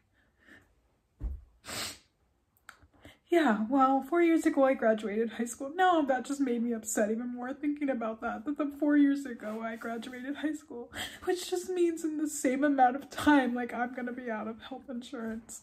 yeah, 3.29 3.65
well, 3.69 4.03
four 4.09 4.21
years 4.21 4.45
ago 4.45 4.65
I 4.65 4.74
graduated 4.74 5.33
high 5.33 5.45
school. 5.45 5.71
No, 5.75 6.05
that 6.07 6.25
just 6.25 6.41
made 6.41 6.63
me 6.63 6.74
upset 6.74 7.12
even 7.12 7.33
more 7.33 7.53
thinking 7.53 7.89
about 7.89 8.21
that. 8.21 8.45
That 8.45 8.57
the 8.57 8.71
four 8.79 8.98
years 8.98 9.25
ago 9.25 9.62
I 9.62 9.75
graduated 9.75 10.38
high 10.38 10.53
school, 10.53 10.91
which 11.25 11.50
just 11.50 11.69
means 11.69 12.03
in 12.03 12.17
the 12.17 12.27
same 12.29 12.63
amount 12.63 12.95
of 12.95 13.09
time, 13.09 13.53
like 13.53 13.74
I'm 13.74 13.93
gonna 13.95 14.13
be 14.13 14.31
out 14.31 14.48
of 14.48 14.62
health 14.62 14.89
insurance. 14.89 15.62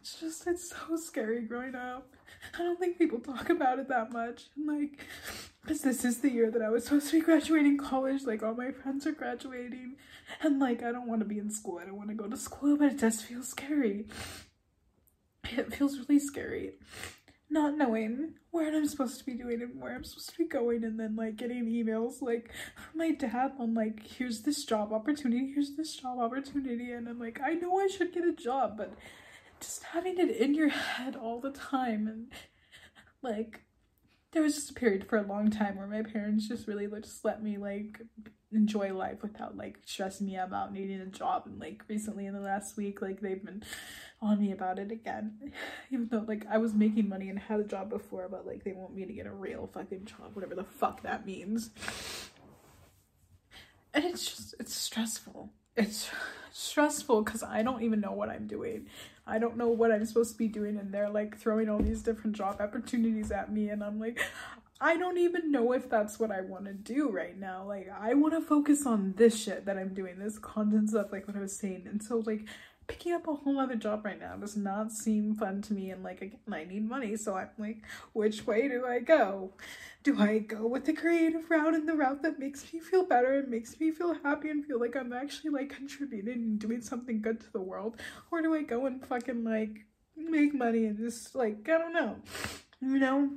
It's 0.00 0.20
just, 0.20 0.46
it's 0.46 0.70
so 0.70 0.96
scary 0.96 1.42
growing 1.42 1.74
up. 1.74 2.14
I 2.54 2.62
don't 2.62 2.78
think 2.78 2.98
people 2.98 3.18
talk 3.18 3.50
about 3.50 3.78
it 3.78 3.88
that 3.88 4.10
much. 4.10 4.44
And 4.56 4.66
like, 4.66 5.04
because 5.62 5.82
this 5.82 6.04
is 6.04 6.20
the 6.20 6.30
year 6.30 6.50
that 6.50 6.62
I 6.62 6.70
was 6.70 6.84
supposed 6.84 7.10
to 7.10 7.18
be 7.18 7.24
graduating 7.24 7.76
college. 7.76 8.22
Like, 8.24 8.42
all 8.42 8.54
my 8.54 8.70
friends 8.70 9.06
are 9.06 9.12
graduating. 9.12 9.96
And 10.40 10.58
like, 10.58 10.82
I 10.82 10.92
don't 10.92 11.08
want 11.08 11.20
to 11.20 11.26
be 11.26 11.38
in 11.38 11.50
school. 11.50 11.78
I 11.78 11.84
don't 11.84 11.96
want 11.96 12.08
to 12.08 12.14
go 12.14 12.26
to 12.26 12.36
school, 12.36 12.76
but 12.78 12.92
it 12.92 13.00
does 13.00 13.20
feel 13.20 13.42
scary. 13.42 14.06
It 15.56 15.74
feels 15.74 15.98
really 15.98 16.18
scary. 16.18 16.72
Not 17.50 17.76
knowing 17.76 18.34
what 18.50 18.74
I'm 18.74 18.86
supposed 18.86 19.18
to 19.18 19.24
be 19.24 19.34
doing 19.34 19.62
and 19.62 19.80
where 19.80 19.94
I'm 19.94 20.04
supposed 20.04 20.30
to 20.30 20.38
be 20.38 20.46
going, 20.46 20.84
and 20.84 21.00
then 21.00 21.16
like 21.16 21.36
getting 21.36 21.64
emails 21.64 22.20
like 22.20 22.52
from 22.74 22.98
my 22.98 23.12
dad 23.12 23.52
on 23.58 23.72
like, 23.74 24.06
here's 24.06 24.42
this 24.42 24.64
job 24.64 24.92
opportunity, 24.92 25.52
here's 25.54 25.74
this 25.76 25.96
job 25.96 26.18
opportunity, 26.18 26.92
and 26.92 27.08
I'm 27.08 27.18
like, 27.18 27.40
I 27.42 27.54
know 27.54 27.78
I 27.78 27.86
should 27.86 28.12
get 28.12 28.24
a 28.24 28.32
job, 28.32 28.76
but 28.76 28.94
just 29.60 29.82
having 29.82 30.18
it 30.18 30.30
in 30.36 30.54
your 30.54 30.68
head 30.68 31.16
all 31.16 31.40
the 31.40 31.50
time 31.50 32.06
and 32.06 32.32
like 33.22 33.62
there 34.32 34.42
was 34.42 34.54
just 34.54 34.70
a 34.70 34.74
period 34.74 35.08
for 35.08 35.16
a 35.16 35.26
long 35.26 35.50
time 35.50 35.76
where 35.76 35.86
my 35.86 36.02
parents 36.02 36.48
just 36.48 36.68
really 36.68 36.86
just 37.00 37.24
let 37.24 37.42
me 37.42 37.56
like 37.56 38.00
enjoy 38.52 38.94
life 38.94 39.22
without 39.22 39.56
like 39.56 39.78
stressing 39.84 40.26
me 40.26 40.36
about 40.36 40.72
needing 40.72 41.00
a 41.00 41.06
job. 41.06 41.42
And 41.46 41.58
like 41.60 41.82
recently 41.88 42.26
in 42.26 42.34
the 42.34 42.40
last 42.40 42.76
week 42.76 43.02
like 43.02 43.20
they've 43.20 43.44
been 43.44 43.62
on 44.20 44.40
me 44.40 44.52
about 44.52 44.78
it 44.78 44.90
again. 44.90 45.52
Even 45.90 46.08
though 46.10 46.24
like 46.26 46.46
I 46.50 46.58
was 46.58 46.74
making 46.74 47.08
money 47.08 47.28
and 47.28 47.38
had 47.38 47.60
a 47.60 47.64
job 47.64 47.90
before 47.90 48.28
but 48.30 48.46
like 48.46 48.64
they 48.64 48.72
want 48.72 48.94
me 48.94 49.04
to 49.04 49.12
get 49.12 49.26
a 49.26 49.32
real 49.32 49.68
fucking 49.72 50.06
job 50.06 50.30
whatever 50.34 50.54
the 50.54 50.64
fuck 50.64 51.02
that 51.02 51.26
means. 51.26 51.70
And 53.94 54.04
it's 54.04 54.24
just 54.24 54.54
it's 54.58 54.74
stressful. 54.74 55.52
It's 55.76 56.10
stressful 56.52 57.22
because 57.22 57.42
I 57.42 57.62
don't 57.62 57.82
even 57.82 58.00
know 58.00 58.12
what 58.12 58.28
I'm 58.28 58.46
doing. 58.46 58.86
I 59.26 59.38
don't 59.38 59.56
know 59.56 59.68
what 59.68 59.92
I'm 59.92 60.04
supposed 60.06 60.32
to 60.32 60.38
be 60.38 60.48
doing, 60.48 60.78
and 60.78 60.92
they're 60.92 61.10
like 61.10 61.38
throwing 61.38 61.68
all 61.68 61.78
these 61.78 62.02
different 62.02 62.34
job 62.34 62.60
opportunities 62.60 63.30
at 63.30 63.52
me, 63.52 63.68
and 63.68 63.84
I'm 63.84 64.00
like, 64.00 64.20
I 64.80 64.96
don't 64.96 65.18
even 65.18 65.50
know 65.50 65.72
if 65.72 65.90
that's 65.90 66.20
what 66.20 66.30
I 66.30 66.40
want 66.40 66.66
to 66.66 66.72
do 66.72 67.10
right 67.10 67.36
now. 67.36 67.64
Like, 67.66 67.90
I 68.00 68.14
want 68.14 68.34
to 68.34 68.40
focus 68.40 68.86
on 68.86 69.14
this 69.16 69.40
shit 69.40 69.64
that 69.66 69.76
I'm 69.76 69.92
doing, 69.92 70.18
this 70.18 70.38
content 70.38 70.90
stuff, 70.90 71.08
like 71.10 71.26
what 71.26 71.36
I 71.36 71.40
was 71.40 71.56
saying. 71.56 71.88
And 71.90 72.02
so, 72.02 72.22
like, 72.24 72.46
picking 72.86 73.12
up 73.12 73.26
a 73.26 73.34
whole 73.34 73.58
other 73.58 73.74
job 73.74 74.04
right 74.04 74.18
now 74.18 74.36
does 74.36 74.56
not 74.56 74.92
seem 74.92 75.34
fun 75.34 75.62
to 75.62 75.74
me. 75.74 75.90
And, 75.90 76.04
like, 76.04 76.22
again, 76.22 76.38
I 76.52 76.62
need 76.64 76.88
money. 76.88 77.16
So 77.16 77.34
I'm 77.34 77.48
like, 77.58 77.82
which 78.12 78.46
way 78.46 78.68
do 78.68 78.86
I 78.86 79.00
go? 79.00 79.52
Do 80.04 80.18
I 80.20 80.38
go 80.38 80.68
with 80.68 80.84
the 80.84 80.92
creative 80.92 81.50
route 81.50 81.74
and 81.74 81.88
the 81.88 81.96
route 81.96 82.22
that 82.22 82.38
makes 82.38 82.72
me 82.72 82.78
feel 82.78 83.02
better 83.02 83.40
and 83.40 83.48
makes 83.48 83.78
me 83.80 83.90
feel 83.90 84.14
happy 84.22 84.48
and 84.48 84.64
feel 84.64 84.78
like 84.78 84.94
I'm 84.94 85.12
actually, 85.12 85.50
like, 85.50 85.70
contributing 85.70 86.34
and 86.34 86.58
doing 86.58 86.82
something 86.82 87.20
good 87.20 87.40
to 87.40 87.52
the 87.52 87.60
world? 87.60 87.96
Or 88.30 88.42
do 88.42 88.54
I 88.54 88.62
go 88.62 88.86
and 88.86 89.04
fucking, 89.04 89.42
like, 89.42 89.86
make 90.16 90.54
money 90.54 90.86
and 90.86 90.96
just, 90.96 91.34
like, 91.34 91.68
I 91.68 91.78
don't 91.78 91.92
know. 91.92 92.16
You 92.80 93.00
know? 93.00 93.30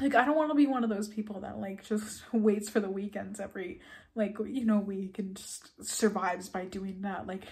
Like 0.00 0.14
I 0.14 0.24
don't 0.24 0.36
want 0.36 0.50
to 0.50 0.54
be 0.54 0.66
one 0.66 0.84
of 0.84 0.90
those 0.90 1.08
people 1.08 1.40
that 1.40 1.58
like 1.58 1.84
just 1.86 2.22
waits 2.32 2.68
for 2.68 2.80
the 2.80 2.90
weekends 2.90 3.40
every 3.40 3.80
like 4.14 4.36
you 4.46 4.64
know 4.64 4.78
week 4.78 5.18
and 5.18 5.36
just 5.36 5.70
survives 5.84 6.48
by 6.48 6.64
doing 6.64 7.02
that. 7.02 7.26
Like 7.26 7.44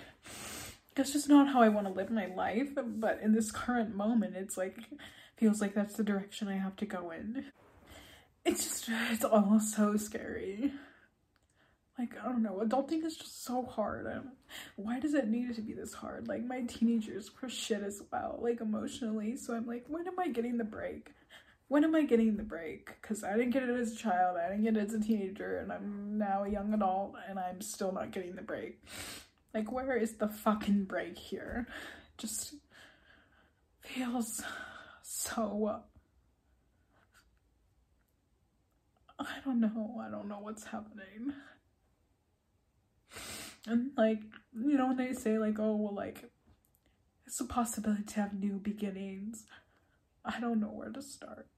that's 0.95 1.13
just 1.13 1.29
not 1.29 1.49
how 1.49 1.63
I 1.63 1.69
want 1.69 1.87
to 1.87 1.93
live 1.93 2.11
my 2.11 2.27
life 2.27 2.69
but 2.77 3.21
in 3.23 3.33
this 3.33 3.51
current 3.51 3.97
moment 3.97 4.37
it's 4.37 4.57
like 4.57 4.77
feels 5.37 5.61
like 5.61 5.75
that's 5.75 5.97
the 5.97 6.05
direction 6.05 6.49
I 6.49 6.59
have 6.59 6.77
to 6.77 6.87
go 6.87 7.11
in. 7.11 7.47
It's 8.45 8.65
just 8.65 8.91
it's 9.11 9.25
all 9.25 9.59
so 9.59 9.97
scary. 9.97 10.73
Like 11.99 12.15
I 12.23 12.27
don't 12.27 12.43
know 12.43 12.61
adulting 12.63 13.05
is 13.05 13.17
just 13.17 13.45
so 13.45 13.65
hard. 13.65 14.07
Um, 14.07 14.33
why 14.77 15.01
does 15.01 15.15
it 15.15 15.29
need 15.29 15.55
to 15.55 15.63
be 15.63 15.73
this 15.73 15.95
hard? 15.95 16.29
Like 16.29 16.45
my 16.45 16.61
teenagers 16.63 17.31
were 17.41 17.49
shit 17.49 17.83
as 17.83 18.03
well 18.13 18.39
like 18.43 18.61
emotionally 18.61 19.37
so 19.39 19.55
I'm 19.55 19.67
like 19.67 19.87
when 19.89 20.07
am 20.07 20.19
I 20.19 20.29
getting 20.29 20.59
the 20.59 20.65
break 20.65 21.13
when 21.75 21.83
am 21.83 21.97
I 21.97 22.05
getting 22.05 22.37
the 22.37 22.45
break? 22.45 22.87
Because 23.03 23.25
I 23.25 23.33
didn't 23.33 23.51
get 23.51 23.65
it 23.65 23.71
as 23.71 23.95
a 23.95 23.97
child, 23.97 24.37
I 24.37 24.49
didn't 24.49 24.63
get 24.63 24.77
it 24.77 24.87
as 24.87 24.95
a 24.95 25.01
teenager, 25.01 25.59
and 25.59 25.73
I'm 25.73 26.17
now 26.19 26.45
a 26.45 26.49
young 26.49 26.73
adult, 26.73 27.17
and 27.29 27.37
I'm 27.37 27.61
still 27.61 27.91
not 27.91 28.13
getting 28.13 28.37
the 28.37 28.43
break. 28.43 28.81
Like, 29.53 29.73
where 29.73 29.97
is 29.97 30.13
the 30.13 30.29
fucking 30.29 30.85
break 30.85 31.19
here? 31.19 31.67
Just 32.17 32.55
feels 33.81 34.41
so. 35.03 35.81
I 39.19 39.39
don't 39.45 39.59
know. 39.59 40.01
I 40.01 40.09
don't 40.13 40.29
know 40.29 40.39
what's 40.39 40.67
happening. 40.67 41.33
And, 43.67 43.91
like, 43.97 44.21
you 44.57 44.77
know, 44.77 44.87
when 44.87 44.97
they 44.97 45.13
say, 45.13 45.41
like, 45.41 45.59
oh, 45.59 45.75
well, 45.75 45.93
like, 45.93 46.31
it's 47.27 47.41
a 47.41 47.45
possibility 47.45 48.05
to 48.05 48.21
have 48.21 48.33
new 48.33 48.61
beginnings. 48.61 49.45
I 50.25 50.39
don't 50.39 50.61
know 50.61 50.69
where 50.69 50.91
to 50.91 51.03
start. 51.03 51.49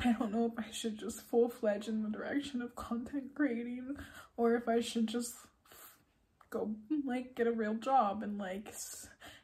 I 0.00 0.12
don't 0.12 0.32
know 0.32 0.46
if 0.46 0.64
I 0.64 0.70
should 0.70 0.98
just 0.98 1.22
full 1.22 1.48
fledged 1.48 1.88
in 1.88 2.02
the 2.02 2.10
direction 2.10 2.60
of 2.60 2.76
content 2.76 3.34
creating 3.34 3.96
or 4.36 4.54
if 4.54 4.68
I 4.68 4.80
should 4.80 5.06
just 5.06 5.34
go 6.50 6.70
like 7.06 7.34
get 7.34 7.46
a 7.46 7.52
real 7.52 7.74
job 7.74 8.22
and 8.22 8.38
like 8.38 8.72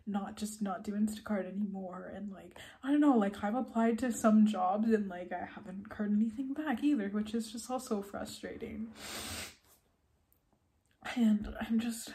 not 0.06 0.36
just 0.36 0.60
not 0.60 0.84
do 0.84 0.92
Instacart 0.92 1.46
anymore 1.46 2.12
and 2.14 2.30
like 2.30 2.58
I 2.84 2.90
don't 2.90 3.00
know 3.00 3.16
like 3.16 3.42
I've 3.42 3.54
applied 3.54 3.98
to 4.00 4.12
some 4.12 4.46
jobs 4.46 4.90
and 4.90 5.08
like 5.08 5.32
I 5.32 5.46
haven't 5.54 5.92
heard 5.92 6.12
anything 6.12 6.52
back 6.52 6.82
either 6.82 7.08
which 7.08 7.34
is 7.34 7.50
just 7.50 7.70
also 7.70 8.02
frustrating. 8.02 8.88
And 11.16 11.48
I'm 11.60 11.80
just 11.80 12.10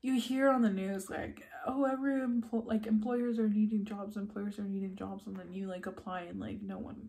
you 0.00 0.18
hear 0.18 0.48
on 0.48 0.62
the 0.62 0.70
news 0.70 1.10
like 1.10 1.44
oh 1.66 1.84
every 1.84 2.20
empl- 2.20 2.66
like 2.66 2.86
employers 2.86 3.38
are 3.38 3.48
needing 3.48 3.84
jobs 3.84 4.16
employers 4.16 4.58
are 4.58 4.64
needing 4.64 4.94
jobs 4.94 5.26
and 5.26 5.36
then 5.36 5.52
you 5.52 5.66
like 5.66 5.86
apply 5.86 6.22
and 6.22 6.38
like 6.38 6.62
no 6.62 6.78
one 6.78 7.08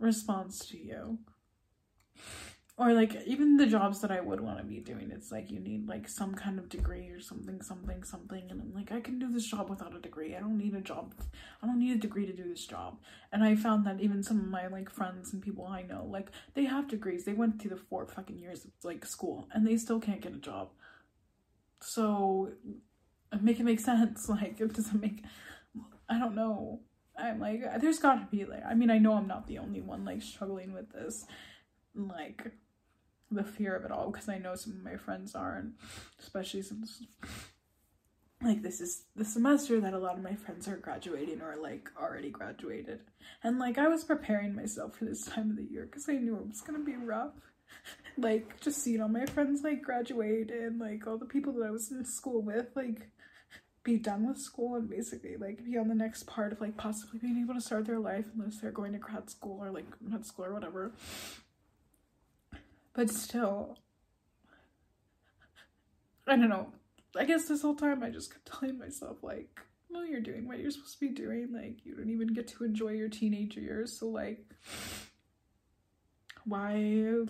responds 0.00 0.66
to 0.66 0.78
you. 0.78 1.18
Or 2.76 2.92
like 2.92 3.16
even 3.26 3.56
the 3.56 3.66
jobs 3.66 4.00
that 4.02 4.12
I 4.12 4.20
would 4.20 4.38
want 4.38 4.58
to 4.58 4.64
be 4.64 4.78
doing 4.78 5.10
it's 5.10 5.32
like 5.32 5.50
you 5.50 5.58
need 5.58 5.88
like 5.88 6.08
some 6.08 6.32
kind 6.32 6.60
of 6.60 6.68
degree 6.68 7.08
or 7.08 7.18
something 7.20 7.60
something 7.60 8.04
something 8.04 8.44
and 8.48 8.60
I'm 8.60 8.72
like 8.72 8.92
I 8.92 9.00
can 9.00 9.18
do 9.18 9.28
this 9.32 9.46
job 9.46 9.68
without 9.68 9.96
a 9.96 9.98
degree. 9.98 10.36
I 10.36 10.38
don't 10.38 10.56
need 10.56 10.74
a 10.74 10.80
job 10.80 11.12
I 11.60 11.66
don't 11.66 11.80
need 11.80 11.96
a 11.96 11.98
degree 11.98 12.24
to 12.26 12.32
do 12.32 12.48
this 12.48 12.64
job. 12.66 13.00
And 13.32 13.42
I 13.42 13.56
found 13.56 13.84
that 13.86 14.00
even 14.00 14.22
some 14.22 14.38
of 14.38 14.46
my 14.46 14.68
like 14.68 14.90
friends 14.90 15.32
and 15.32 15.42
people 15.42 15.66
I 15.66 15.82
know 15.82 16.06
like 16.08 16.28
they 16.54 16.66
have 16.66 16.86
degrees. 16.86 17.24
They 17.24 17.32
went 17.32 17.60
through 17.60 17.70
the 17.70 17.82
four 17.90 18.06
fucking 18.06 18.38
years 18.38 18.64
of 18.64 18.70
like 18.84 19.04
school 19.04 19.48
and 19.52 19.66
they 19.66 19.76
still 19.76 19.98
can't 19.98 20.20
get 20.20 20.34
a 20.34 20.38
job 20.38 20.68
so 21.80 22.52
make 23.40 23.60
it 23.60 23.64
make 23.64 23.80
sense 23.80 24.28
like 24.28 24.60
it 24.60 24.72
doesn't 24.72 25.00
make 25.00 25.24
i 26.08 26.18
don't 26.18 26.34
know. 26.34 26.80
I'm 27.18 27.40
like 27.40 27.62
there's 27.80 27.98
gotta 27.98 28.28
be 28.30 28.44
like 28.44 28.64
i 28.64 28.74
mean 28.74 28.90
i 28.90 28.98
know 28.98 29.14
i'm 29.14 29.26
not 29.26 29.48
the 29.48 29.58
only 29.58 29.80
one 29.80 30.04
like 30.04 30.22
struggling 30.22 30.72
with 30.72 30.92
this 30.92 31.26
like 31.96 32.52
the 33.30 33.42
fear 33.42 33.74
of 33.74 33.84
it 33.84 33.90
all 33.90 34.10
because 34.10 34.28
i 34.28 34.38
know 34.38 34.54
some 34.54 34.74
of 34.74 34.84
my 34.84 34.96
friends 34.96 35.34
are 35.34 35.56
and 35.56 35.74
especially 36.20 36.62
since 36.62 37.02
like 38.42 38.62
this 38.62 38.80
is 38.80 39.04
the 39.16 39.24
semester 39.24 39.80
that 39.80 39.94
a 39.94 39.98
lot 39.98 40.16
of 40.16 40.22
my 40.22 40.34
friends 40.34 40.68
are 40.68 40.76
graduating 40.76 41.42
or 41.42 41.56
like 41.60 41.90
already 42.00 42.30
graduated. 42.30 43.00
And 43.42 43.58
like 43.58 43.78
i 43.78 43.88
was 43.88 44.04
preparing 44.04 44.54
myself 44.54 44.96
for 44.96 45.04
this 45.04 45.24
time 45.26 45.50
of 45.50 45.56
the 45.56 45.64
year 45.64 45.86
because 45.86 46.08
i 46.08 46.12
knew 46.12 46.36
it 46.36 46.46
was 46.46 46.60
gonna 46.60 46.78
be 46.78 46.96
rough 46.96 47.34
like 48.18 48.60
just 48.60 48.82
seeing 48.82 49.00
all 49.00 49.08
my 49.08 49.26
friends 49.26 49.62
like 49.62 49.82
graduate 49.82 50.50
and 50.50 50.80
like 50.80 51.06
all 51.06 51.18
the 51.18 51.26
people 51.26 51.52
that 51.54 51.66
I 51.66 51.70
was 51.70 51.90
in 51.90 52.04
school 52.04 52.42
with 52.42 52.68
like 52.74 53.10
be 53.84 53.96
done 53.96 54.26
with 54.26 54.38
school 54.38 54.74
and 54.74 54.88
basically 54.88 55.36
like 55.36 55.64
be 55.64 55.78
on 55.78 55.88
the 55.88 55.94
next 55.94 56.26
part 56.26 56.52
of 56.52 56.60
like 56.60 56.76
possibly 56.76 57.18
being 57.18 57.40
able 57.42 57.54
to 57.54 57.60
start 57.60 57.86
their 57.86 57.98
life 57.98 58.26
unless 58.34 58.58
they're 58.58 58.70
going 58.70 58.92
to 58.92 58.98
grad 58.98 59.30
school 59.30 59.58
or 59.62 59.70
like 59.70 59.86
med 60.00 60.26
school 60.26 60.44
or 60.44 60.52
whatever. 60.52 60.92
But 62.94 63.10
still, 63.10 63.78
I 66.26 66.36
don't 66.36 66.48
know. 66.48 66.72
I 67.16 67.24
guess 67.24 67.48
this 67.48 67.62
whole 67.62 67.76
time 67.76 68.02
I 68.02 68.10
just 68.10 68.32
kept 68.32 68.46
telling 68.60 68.78
myself 68.78 69.22
like, 69.22 69.60
no, 69.90 70.02
you're 70.02 70.20
doing 70.20 70.46
what 70.46 70.58
you're 70.58 70.70
supposed 70.70 70.98
to 70.98 71.08
be 71.08 71.14
doing. 71.14 71.48
Like 71.52 71.86
you 71.86 71.94
don't 71.94 72.10
even 72.10 72.34
get 72.34 72.48
to 72.48 72.64
enjoy 72.64 72.90
your 72.90 73.08
teenage 73.08 73.56
years. 73.56 73.98
So 73.98 74.08
like 74.08 74.44
why 76.48 76.74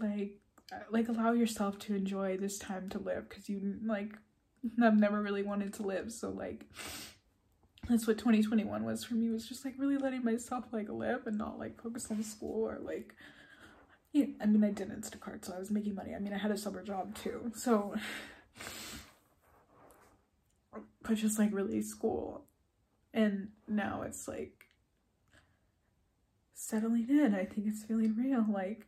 like 0.01 0.37
uh, 0.73 0.77
like 0.91 1.09
allow 1.09 1.33
yourself 1.33 1.79
to 1.79 1.95
enjoy 1.95 2.37
this 2.37 2.59
time 2.59 2.89
to 2.89 2.99
live 2.99 3.29
because 3.29 3.49
you 3.49 3.77
like 3.85 4.17
i've 4.83 4.99
never 4.99 5.21
really 5.21 5.43
wanted 5.43 5.73
to 5.73 5.83
live 5.83 6.13
so 6.13 6.31
like 6.31 6.65
that's 7.89 8.07
what 8.07 8.19
2021 8.19 8.85
was 8.85 9.05
for 9.05 9.15
me 9.15 9.31
was 9.31 9.49
just 9.49 9.65
like 9.65 9.75
really 9.79 9.97
letting 9.97 10.25
myself 10.25 10.65
like 10.73 10.89
live 10.89 11.27
and 11.27 11.39
not 11.39 11.59
like 11.59 11.81
focus 11.83 12.11
on 12.11 12.23
school 12.23 12.65
or 12.65 12.79
like 12.83 13.15
yeah, 14.13 14.27
I 14.41 14.47
mean 14.47 14.65
I 14.65 14.71
did 14.71 14.91
Instacart 14.91 15.45
so 15.45 15.55
I 15.55 15.59
was 15.59 15.71
making 15.71 15.95
money. 15.95 16.15
I 16.15 16.19
mean 16.19 16.33
I 16.33 16.39
had 16.39 16.51
a 16.51 16.57
summer 16.57 16.83
job 16.83 17.15
too. 17.15 17.53
So 17.55 17.95
but 21.03 21.17
just 21.17 21.39
like 21.39 21.53
really 21.53 21.83
school. 21.83 22.45
And 23.13 23.49
now 23.67 24.03
it's 24.03 24.29
like 24.29 24.67
settling 26.55 27.07
in. 27.09 27.35
I 27.35 27.45
think 27.45 27.67
it's 27.67 27.85
feeling 27.85 28.15
real. 28.17 28.45
Like 28.53 28.87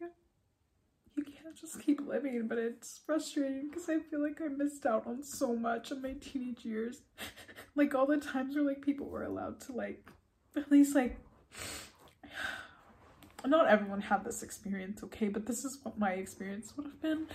you 1.26 1.32
can't 1.42 1.56
just 1.56 1.80
keep 1.80 2.00
living, 2.06 2.46
but 2.48 2.58
it's 2.58 3.00
frustrating 3.04 3.68
because 3.68 3.88
I 3.88 3.98
feel 3.98 4.22
like 4.22 4.40
I 4.40 4.48
missed 4.48 4.86
out 4.86 5.06
on 5.06 5.22
so 5.22 5.54
much 5.54 5.90
in 5.90 6.02
my 6.02 6.14
teenage 6.20 6.64
years. 6.64 7.02
like 7.76 7.94
all 7.94 8.06
the 8.06 8.18
times 8.18 8.54
where 8.54 8.64
like 8.64 8.82
people 8.82 9.06
were 9.06 9.24
allowed 9.24 9.60
to 9.62 9.72
like 9.72 10.10
at 10.56 10.70
least 10.70 10.94
like 10.94 11.18
not 13.46 13.68
everyone 13.68 14.00
had 14.00 14.24
this 14.24 14.42
experience, 14.42 15.02
okay, 15.04 15.28
but 15.28 15.46
this 15.46 15.64
is 15.64 15.78
what 15.82 15.98
my 15.98 16.12
experience 16.12 16.76
would 16.76 16.86
have 16.86 17.00
been 17.00 17.26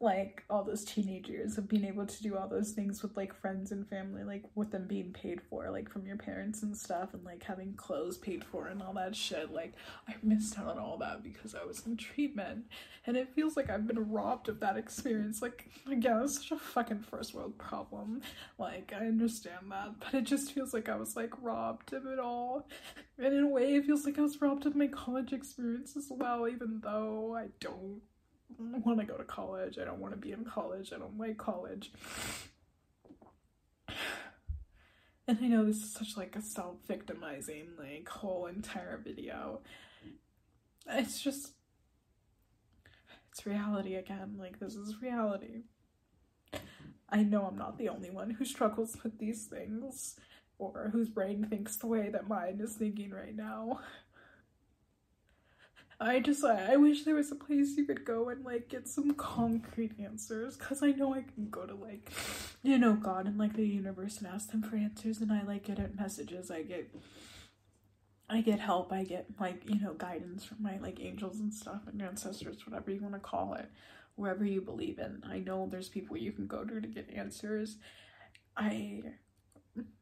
like 0.00 0.44
all 0.48 0.62
those 0.62 0.84
teenage 0.84 1.28
years 1.28 1.58
of 1.58 1.68
being 1.68 1.84
able 1.84 2.06
to 2.06 2.22
do 2.22 2.36
all 2.36 2.46
those 2.46 2.70
things 2.70 3.02
with 3.02 3.16
like 3.16 3.34
friends 3.34 3.72
and 3.72 3.88
family 3.88 4.22
like 4.22 4.44
with 4.54 4.70
them 4.70 4.86
being 4.86 5.12
paid 5.12 5.40
for 5.50 5.70
like 5.70 5.90
from 5.90 6.06
your 6.06 6.16
parents 6.16 6.62
and 6.62 6.76
stuff 6.76 7.14
and 7.14 7.24
like 7.24 7.42
having 7.42 7.74
clothes 7.74 8.16
paid 8.16 8.44
for 8.44 8.68
and 8.68 8.80
all 8.80 8.92
that 8.92 9.16
shit 9.16 9.52
like 9.52 9.74
i 10.08 10.14
missed 10.22 10.56
out 10.56 10.68
on 10.68 10.78
all 10.78 10.96
that 10.98 11.22
because 11.22 11.54
i 11.54 11.64
was 11.64 11.84
in 11.86 11.96
treatment. 11.96 12.64
And 13.06 13.16
it 13.16 13.34
feels 13.34 13.56
like 13.56 13.70
i've 13.70 13.86
been 13.86 14.10
robbed 14.10 14.48
of 14.48 14.60
that 14.60 14.76
experience. 14.76 15.40
Like 15.42 15.68
again 15.90 16.20
it's 16.22 16.36
such 16.36 16.50
a 16.52 16.58
fucking 16.58 17.00
first 17.00 17.34
world 17.34 17.56
problem. 17.58 18.20
Like 18.58 18.92
i 18.94 19.06
understand 19.06 19.70
that 19.70 19.94
but 19.98 20.14
it 20.14 20.24
just 20.24 20.52
feels 20.52 20.72
like 20.74 20.88
i 20.88 20.96
was 20.96 21.16
like 21.16 21.32
robbed 21.42 21.92
of 21.92 22.06
it 22.06 22.18
all. 22.18 22.68
And 23.18 23.34
in 23.34 23.44
a 23.44 23.48
way 23.48 23.74
it 23.74 23.86
feels 23.86 24.04
like 24.04 24.18
i 24.18 24.22
was 24.22 24.40
robbed 24.40 24.66
of 24.66 24.76
my 24.76 24.86
college 24.88 25.32
experience 25.32 25.96
as 25.96 26.06
well 26.10 26.48
even 26.48 26.80
though 26.82 27.34
i 27.36 27.48
don't 27.60 28.00
want 28.58 29.00
to 29.00 29.06
go 29.06 29.16
to 29.16 29.24
college. 29.24 29.78
I 29.78 29.84
don't 29.84 30.00
want 30.00 30.14
to 30.14 30.20
be 30.20 30.32
in 30.32 30.44
college. 30.44 30.92
I 30.92 30.98
don't 30.98 31.18
like 31.18 31.36
college. 31.36 31.92
And 35.26 35.38
I 35.42 35.46
know 35.46 35.64
this 35.64 35.76
is 35.76 35.92
such 35.92 36.16
like 36.16 36.36
a 36.36 36.42
self-victimizing 36.42 37.68
like 37.78 38.08
whole 38.08 38.46
entire 38.46 38.98
video. 39.04 39.60
It's 40.86 41.20
just 41.20 41.52
it's 43.38 43.46
reality 43.46 43.94
again. 43.94 44.34
Like, 44.36 44.58
this 44.58 44.74
is 44.74 45.00
reality. 45.00 45.62
I 47.08 47.22
know 47.22 47.46
I'm 47.46 47.56
not 47.56 47.78
the 47.78 47.88
only 47.88 48.10
one 48.10 48.30
who 48.30 48.44
struggles 48.44 48.96
with 49.04 49.18
these 49.18 49.46
things 49.46 50.16
or 50.58 50.90
whose 50.92 51.08
brain 51.08 51.46
thinks 51.48 51.76
the 51.76 51.86
way 51.86 52.10
that 52.10 52.28
mine 52.28 52.58
is 52.60 52.74
thinking 52.74 53.12
right 53.12 53.36
now. 53.36 53.78
I 56.00 56.20
just 56.20 56.44
I 56.44 56.76
wish 56.76 57.02
there 57.02 57.16
was 57.16 57.32
a 57.32 57.36
place 57.36 57.76
you 57.76 57.84
could 57.84 58.04
go 58.04 58.28
and 58.28 58.44
like 58.44 58.68
get 58.68 58.86
some 58.86 59.14
concrete 59.14 59.92
answers 59.98 60.56
because 60.56 60.82
I 60.82 60.92
know 60.92 61.12
I 61.12 61.22
can 61.22 61.50
go 61.50 61.66
to 61.66 61.74
like 61.74 62.12
you 62.62 62.78
know 62.78 62.94
God 62.94 63.26
and 63.26 63.36
like 63.36 63.54
the 63.54 63.66
universe 63.66 64.18
and 64.18 64.28
ask 64.28 64.50
them 64.50 64.62
for 64.62 64.76
answers 64.76 65.20
and 65.20 65.32
I 65.32 65.42
like 65.42 65.64
get 65.64 65.80
it 65.80 65.98
messages 65.98 66.52
I 66.52 66.62
get 66.62 66.94
I 68.30 68.42
get 68.42 68.60
help 68.60 68.92
I 68.92 69.02
get 69.02 69.26
like 69.40 69.68
you 69.68 69.80
know 69.80 69.94
guidance 69.94 70.44
from 70.44 70.62
my 70.62 70.78
like 70.78 71.00
angels 71.00 71.40
and 71.40 71.52
stuff 71.52 71.82
and 71.88 72.00
ancestors 72.00 72.64
whatever 72.64 72.92
you 72.92 73.00
want 73.00 73.14
to 73.14 73.20
call 73.20 73.54
it 73.54 73.68
wherever 74.18 74.44
you 74.44 74.60
believe 74.60 74.98
in. 74.98 75.22
I 75.28 75.38
know 75.38 75.68
there's 75.70 75.88
people 75.88 76.16
you 76.16 76.32
can 76.32 76.46
go 76.46 76.64
to 76.64 76.80
to 76.80 76.88
get 76.88 77.08
answers. 77.14 77.76
I 78.56 79.02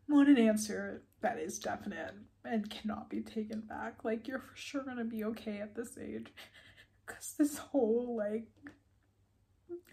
want 0.08 0.28
an 0.28 0.38
answer 0.38 1.02
that 1.20 1.38
is 1.38 1.58
definite 1.58 2.14
and 2.44 2.70
cannot 2.70 3.10
be 3.10 3.20
taken 3.20 3.60
back. 3.60 4.04
Like, 4.04 4.28
you're 4.28 4.38
for 4.38 4.56
sure 4.56 4.82
gonna 4.82 5.04
be 5.04 5.24
okay 5.24 5.60
at 5.60 5.74
this 5.74 5.98
age. 5.98 6.28
Because 7.06 7.34
this 7.38 7.56
whole, 7.56 8.16
like, 8.16 8.48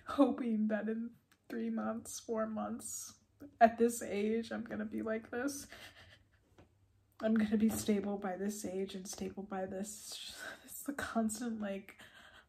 hoping 0.08 0.68
that 0.70 0.88
in 0.88 1.12
three 1.48 1.70
months, 1.70 2.20
four 2.20 2.48
months, 2.48 3.14
at 3.62 3.78
this 3.78 4.02
age, 4.02 4.52
I'm 4.52 4.64
gonna 4.64 4.86
be 4.86 5.04
like 5.04 5.30
this. 5.30 5.68
I'm 7.22 7.36
gonna 7.36 7.58
be 7.58 7.70
stable 7.70 8.18
by 8.18 8.36
this 8.36 8.66
age 8.66 8.96
and 8.96 9.08
stable 9.08 9.44
by 9.44 9.66
this. 9.66 10.34
It's 10.66 10.82
the 10.82 10.94
constant, 10.94 11.62
like, 11.62 11.98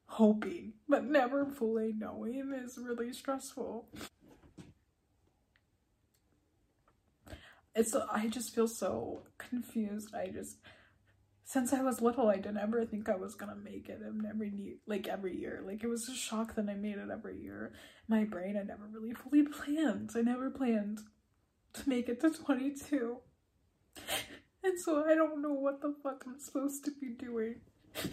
hoping, 0.06 0.72
but 0.88 1.04
never 1.04 1.44
fully 1.44 1.92
knowing 1.92 2.52
is 2.54 2.78
really 2.78 3.12
stressful. 3.12 3.88
It's 7.74 7.94
I 7.94 8.28
just 8.28 8.54
feel 8.54 8.68
so 8.68 9.22
confused. 9.38 10.14
I 10.14 10.28
just 10.28 10.58
since 11.44 11.72
I 11.72 11.82
was 11.82 12.00
little, 12.00 12.28
I 12.28 12.36
didn't 12.36 12.58
ever 12.58 12.84
think 12.86 13.08
I 13.08 13.16
was 13.16 13.34
gonna 13.34 13.56
make 13.56 13.88
it 13.88 14.00
in 14.00 14.24
every 14.28 14.78
like 14.86 15.08
every 15.08 15.38
year. 15.38 15.62
Like 15.64 15.82
it 15.82 15.88
was 15.88 16.08
a 16.08 16.14
shock 16.14 16.54
that 16.54 16.68
I 16.68 16.74
made 16.74 16.98
it 16.98 17.10
every 17.10 17.40
year. 17.40 17.72
My 18.08 18.24
brain, 18.24 18.56
I 18.56 18.62
never 18.62 18.86
really 18.90 19.12
fully 19.12 19.42
planned. 19.52 20.10
I 20.14 20.22
never 20.22 20.50
planned 20.50 21.00
to 21.74 21.88
make 21.88 22.08
it 22.08 22.20
to 22.20 22.30
22. 22.30 23.18
And 24.62 24.80
so 24.80 25.04
I 25.04 25.14
don't 25.14 25.42
know 25.42 25.52
what 25.52 25.82
the 25.82 25.94
fuck 26.02 26.24
I'm 26.26 26.40
supposed 26.40 26.84
to 26.86 26.92
be 26.92 27.08
doing. 27.08 27.56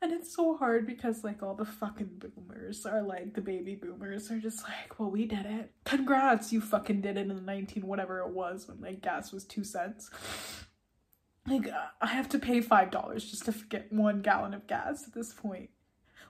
And 0.00 0.12
it's 0.12 0.34
so 0.34 0.56
hard 0.56 0.86
because 0.86 1.24
like 1.24 1.42
all 1.42 1.54
the 1.54 1.64
fucking 1.64 2.20
boomers 2.20 2.86
are 2.86 3.02
like 3.02 3.34
the 3.34 3.40
baby 3.40 3.74
boomers 3.74 4.30
are 4.30 4.38
just 4.38 4.62
like, 4.62 4.98
well, 4.98 5.10
we 5.10 5.26
did 5.26 5.44
it. 5.44 5.72
Congrats, 5.84 6.52
you 6.52 6.60
fucking 6.60 7.00
did 7.00 7.16
it 7.16 7.22
in 7.22 7.28
the 7.34 7.40
19 7.40 7.84
whatever 7.84 8.20
it 8.20 8.30
was 8.30 8.68
when 8.68 8.80
like 8.80 9.02
gas 9.02 9.32
was 9.32 9.44
two 9.44 9.64
cents. 9.64 10.10
Like 11.48 11.66
uh, 11.66 11.86
I 12.00 12.08
have 12.08 12.28
to 12.30 12.38
pay 12.38 12.60
five 12.60 12.90
dollars 12.90 13.28
just 13.28 13.46
to 13.46 13.52
get 13.68 13.92
one 13.92 14.20
gallon 14.22 14.54
of 14.54 14.66
gas 14.66 15.06
at 15.06 15.14
this 15.14 15.32
point. 15.32 15.70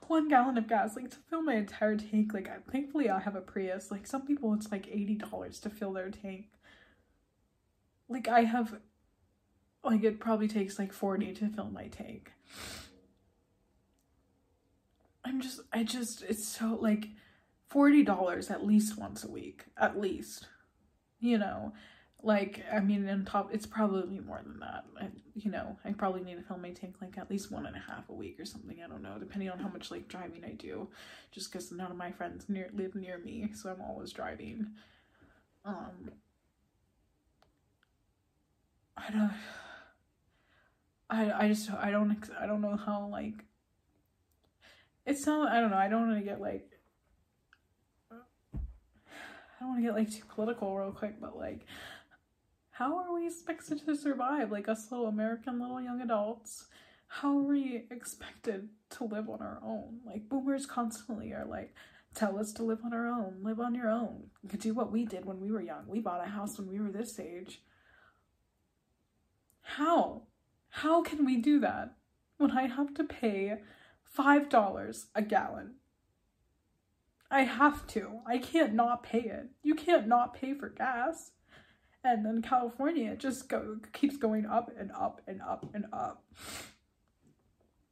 One 0.07 0.27
gallon 0.27 0.57
of 0.57 0.67
gas, 0.67 0.95
like 0.95 1.11
to 1.11 1.17
fill 1.29 1.43
my 1.43 1.55
entire 1.55 1.95
tank. 1.97 2.33
Like 2.33 2.47
I, 2.47 2.57
thankfully 2.71 3.09
I 3.09 3.19
have 3.19 3.35
a 3.35 3.41
Prius. 3.41 3.91
Like 3.91 4.07
some 4.07 4.25
people 4.25 4.53
it's 4.53 4.71
like 4.71 4.87
eighty 4.87 5.15
dollars 5.15 5.59
to 5.61 5.69
fill 5.69 5.93
their 5.93 6.09
tank. 6.09 6.47
Like 8.07 8.27
I 8.27 8.45
have, 8.45 8.79
like 9.83 10.03
it 10.03 10.19
probably 10.19 10.47
takes 10.47 10.79
like 10.79 10.93
forty 10.93 11.33
to 11.33 11.49
fill 11.49 11.69
my 11.69 11.87
tank. 11.87 12.31
I'm 15.29 15.41
just, 15.41 15.61
I 15.71 15.83
just, 15.83 16.23
it's 16.23 16.43
so 16.43 16.77
like 16.81 17.09
$40 17.71 18.49
at 18.49 18.65
least 18.65 18.97
once 18.97 19.23
a 19.23 19.29
week, 19.29 19.65
at 19.77 19.99
least, 20.01 20.47
you 21.19 21.37
know, 21.37 21.73
like, 22.23 22.65
I 22.73 22.79
mean, 22.79 23.07
on 23.07 23.25
top, 23.25 23.53
it's 23.53 23.67
probably 23.67 24.19
more 24.19 24.41
than 24.43 24.59
that. 24.59 24.85
I, 24.99 25.09
you 25.35 25.51
know, 25.51 25.77
I 25.85 25.91
probably 25.91 26.23
need 26.23 26.37
to 26.37 26.41
fill 26.41 26.57
my 26.57 26.71
tank 26.71 26.95
like 26.99 27.17
at 27.19 27.29
least 27.29 27.51
one 27.51 27.67
and 27.67 27.75
a 27.75 27.79
half 27.79 28.09
a 28.09 28.13
week 28.13 28.39
or 28.39 28.45
something. 28.45 28.79
I 28.83 28.87
don't 28.87 29.03
know, 29.03 29.17
depending 29.19 29.51
on 29.51 29.59
how 29.59 29.69
much 29.69 29.91
like 29.91 30.07
driving 30.07 30.43
I 30.43 30.53
do, 30.53 30.87
just 31.31 31.51
because 31.51 31.71
none 31.71 31.91
of 31.91 31.97
my 31.97 32.11
friends 32.11 32.45
near 32.49 32.69
live 32.73 32.95
near 32.95 33.19
me, 33.19 33.51
so 33.53 33.69
I'm 33.69 33.81
always 33.81 34.11
driving. 34.11 34.67
Um, 35.63 36.11
I 38.97 39.11
don't. 39.11 39.31
I 41.11 41.45
I 41.45 41.47
just 41.47 41.71
I 41.71 41.89
don't 41.89 42.29
I 42.39 42.45
don't 42.45 42.61
know 42.61 42.75
how 42.75 43.07
like 43.07 43.45
it's 45.05 45.25
not 45.25 45.51
I 45.51 45.59
don't 45.59 45.71
know, 45.71 45.77
I 45.77 45.87
don't 45.87 46.09
want 46.09 46.19
to 46.19 46.25
get 46.25 46.41
like 46.41 46.69
I 48.53 48.57
don't 49.59 49.69
want 49.69 49.79
to 49.79 49.87
get 49.87 49.95
like 49.95 50.11
too 50.11 50.23
political 50.33 50.75
real 50.77 50.91
quick, 50.91 51.19
but 51.19 51.37
like 51.37 51.65
how 52.71 52.97
are 52.97 53.13
we 53.13 53.27
expected 53.27 53.85
to 53.85 53.95
survive 53.95 54.51
like 54.51 54.69
us 54.69 54.89
little 54.91 55.07
American 55.07 55.59
little 55.59 55.81
young 55.81 56.01
adults? 56.01 56.67
How 57.07 57.37
are 57.37 57.43
we 57.43 57.85
expected 57.91 58.69
to 58.91 59.03
live 59.03 59.29
on 59.29 59.41
our 59.41 59.59
own? 59.63 59.99
Like 60.05 60.29
boomers 60.29 60.65
constantly 60.65 61.33
are 61.33 61.45
like 61.45 61.73
tell 62.13 62.39
us 62.39 62.51
to 62.53 62.63
live 62.63 62.79
on 62.85 62.93
our 62.93 63.07
own, 63.07 63.39
live 63.41 63.59
on 63.59 63.75
your 63.75 63.89
own. 63.89 64.29
You 64.49 64.57
do 64.57 64.73
what 64.73 64.91
we 64.91 65.05
did 65.05 65.25
when 65.25 65.39
we 65.39 65.51
were 65.51 65.61
young. 65.61 65.87
We 65.87 65.99
bought 65.99 66.25
a 66.25 66.29
house 66.29 66.57
when 66.57 66.69
we 66.69 66.79
were 66.79 66.91
this 66.91 67.19
age. 67.19 67.61
How? 69.61 70.23
How 70.69 71.01
can 71.01 71.25
we 71.25 71.37
do 71.37 71.59
that 71.59 71.95
when 72.37 72.51
I 72.51 72.67
have 72.67 72.93
to 72.95 73.03
pay 73.03 73.57
$5 74.17 75.05
a 75.15 75.21
gallon. 75.21 75.75
I 77.31 77.41
have 77.41 77.85
to. 77.87 78.21
I 78.25 78.39
can't 78.39 78.73
not 78.73 79.03
pay 79.03 79.21
it. 79.21 79.49
You 79.61 79.75
can't 79.75 80.07
not 80.07 80.33
pay 80.33 80.53
for 80.53 80.69
gas. 80.69 81.31
And 82.03 82.25
then 82.25 82.41
California 82.41 83.15
just 83.15 83.49
go 83.49 83.77
keeps 83.93 84.17
going 84.17 84.45
up 84.45 84.71
and 84.77 84.91
up 84.91 85.21
and 85.27 85.41
up 85.41 85.65
and 85.73 85.85
up. 85.91 86.23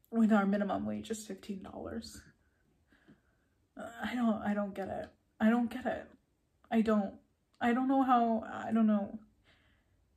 When 0.10 0.32
our 0.32 0.46
minimum 0.46 0.86
wage 0.86 1.12
is 1.12 1.28
$15. 1.28 2.22
Uh, 3.78 3.84
I 4.04 4.16
don't 4.16 4.42
I 4.42 4.54
don't 4.54 4.74
get 4.74 4.88
it. 4.88 5.10
I 5.40 5.50
don't 5.50 5.70
get 5.70 5.86
it. 5.86 6.08
I 6.72 6.82
don't 6.82 7.14
I 7.62 7.74
don't 7.74 7.88
know 7.88 8.04
how 8.04 8.44
I 8.66 8.72
don't 8.72 8.88
know 8.88 9.20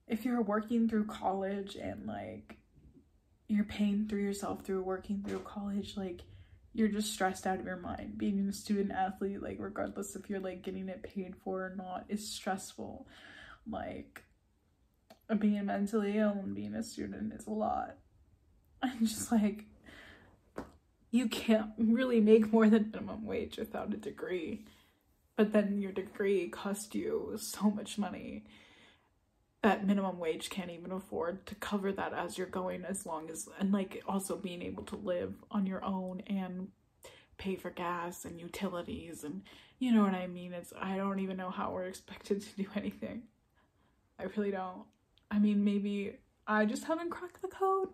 if 0.07 0.25
you're 0.25 0.41
working 0.41 0.89
through 0.89 1.07
college 1.07 1.77
and 1.77 2.07
like 2.07 2.60
you're 3.51 3.65
paying 3.65 4.07
through 4.07 4.23
yourself 4.23 4.65
through 4.65 4.83
working 4.83 5.25
through 5.27 5.41
college 5.41 5.97
like 5.97 6.23
you're 6.73 6.89
just 6.89 7.13
stressed 7.13 7.49
out 7.49 7.59
of 7.59 7.67
your 7.67 7.77
mind. 7.77 8.17
Being 8.17 8.49
a 8.49 8.53
student 8.53 8.93
athlete 8.93 9.43
like 9.43 9.57
regardless 9.59 10.15
if 10.15 10.31
you're 10.31 10.41
like 10.41 10.63
getting 10.63 10.89
it 10.89 11.03
paid 11.03 11.35
for 11.43 11.65
or 11.65 11.75
not 11.77 12.05
is 12.09 12.33
stressful. 12.33 13.09
Like 13.69 14.23
being 15.39 15.67
mentally 15.67 16.17
ill 16.17 16.39
and 16.43 16.55
being 16.55 16.75
a 16.75 16.83
student 16.83 17.33
is 17.33 17.47
a 17.47 17.51
lot. 17.51 17.97
I'm 18.83 19.05
just 19.05 19.33
like 19.33 19.65
you 21.11 21.29
can't 21.29 21.71
really 21.77 22.21
make 22.21 22.53
more 22.53 22.69
than 22.69 22.93
minimum 22.93 23.27
wage 23.27 23.57
without 23.57 23.93
a 23.93 23.97
degree. 23.97 24.65
But 25.37 25.53
then 25.53 25.81
your 25.81 25.91
degree 25.91 26.49
cost 26.49 26.95
you 26.95 27.33
so 27.37 27.69
much 27.71 27.99
money 27.99 28.45
that 29.63 29.87
minimum 29.87 30.19
wage 30.19 30.49
can't 30.49 30.71
even 30.71 30.91
afford 30.91 31.47
to 31.47 31.55
cover 31.57 31.93
that 31.93 32.15
as 32.15 32.39
you're 32.39 32.47
going 32.47 32.85
as 32.85 33.05
long 33.05 33.31
as 33.31 33.49
and 33.59 33.73
like 33.73 34.03
also 34.09 34.37
being 34.37 34.63
able 34.63 34.83
to 34.85 34.97
live 34.97 35.35
on 35.51 35.67
your 35.67 35.85
own 35.85 36.23
and 36.27 36.69
pay 37.37 37.57
for 37.57 37.71
gas 37.71 38.25
and 38.25 38.41
utilities 38.41 39.25
and 39.25 39.43
you 39.79 39.93
know 39.93 40.03
what 40.03 40.15
I 40.15 40.27
mean? 40.27 40.53
It's 40.53 40.73
I 40.79 40.97
don't 40.97 41.21
even 41.21 41.39
know 41.39 41.51
how 41.51 41.73
we're 41.73 41.85
expected 41.85 42.43
to 42.43 42.57
do 42.57 42.67
anything. 42.75 43.23
I 44.19 44.25
really 44.37 44.51
don't. 44.51 44.85
I 45.31 45.39
mean 45.39 45.65
maybe 45.65 46.17
I 46.47 46.65
just 46.65 46.85
haven't 46.85 47.11
cracked 47.11 47.43
the 47.43 47.49
code 47.49 47.89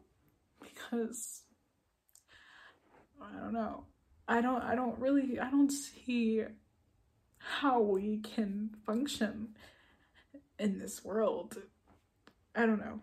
because 0.61 1.43
I 3.21 3.41
don't 3.41 3.53
know. 3.53 3.85
I 4.29 4.41
don't 4.41 4.63
I 4.63 4.77
don't 4.77 4.99
really 5.01 5.41
I 5.41 5.51
don't 5.51 5.71
see 5.71 6.45
how 7.39 7.81
we 7.81 8.19
can 8.19 8.71
function 8.85 9.49
in 10.59 10.79
this 10.79 11.05
world. 11.05 11.59
I 12.55 12.67
don't 12.67 12.81
know. 12.81 13.01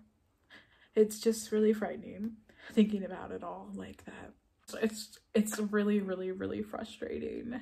It's 0.95 1.19
just 1.19 1.51
really 1.51 1.73
frightening 1.73 2.37
thinking 2.71 3.03
about 3.03 3.31
it 3.31 3.43
all 3.43 3.69
like 3.75 4.05
that. 4.05 4.33
So 4.67 4.77
it's 4.81 5.19
it's 5.33 5.59
really 5.59 5.99
really 5.99 6.31
really 6.31 6.61
frustrating. 6.61 7.61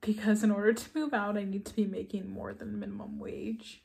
Because 0.00 0.42
in 0.42 0.50
order 0.50 0.72
to 0.72 0.88
move 0.94 1.12
out, 1.12 1.36
I 1.36 1.44
need 1.44 1.66
to 1.66 1.76
be 1.76 1.84
making 1.84 2.30
more 2.30 2.54
than 2.54 2.80
minimum 2.80 3.18
wage. 3.18 3.84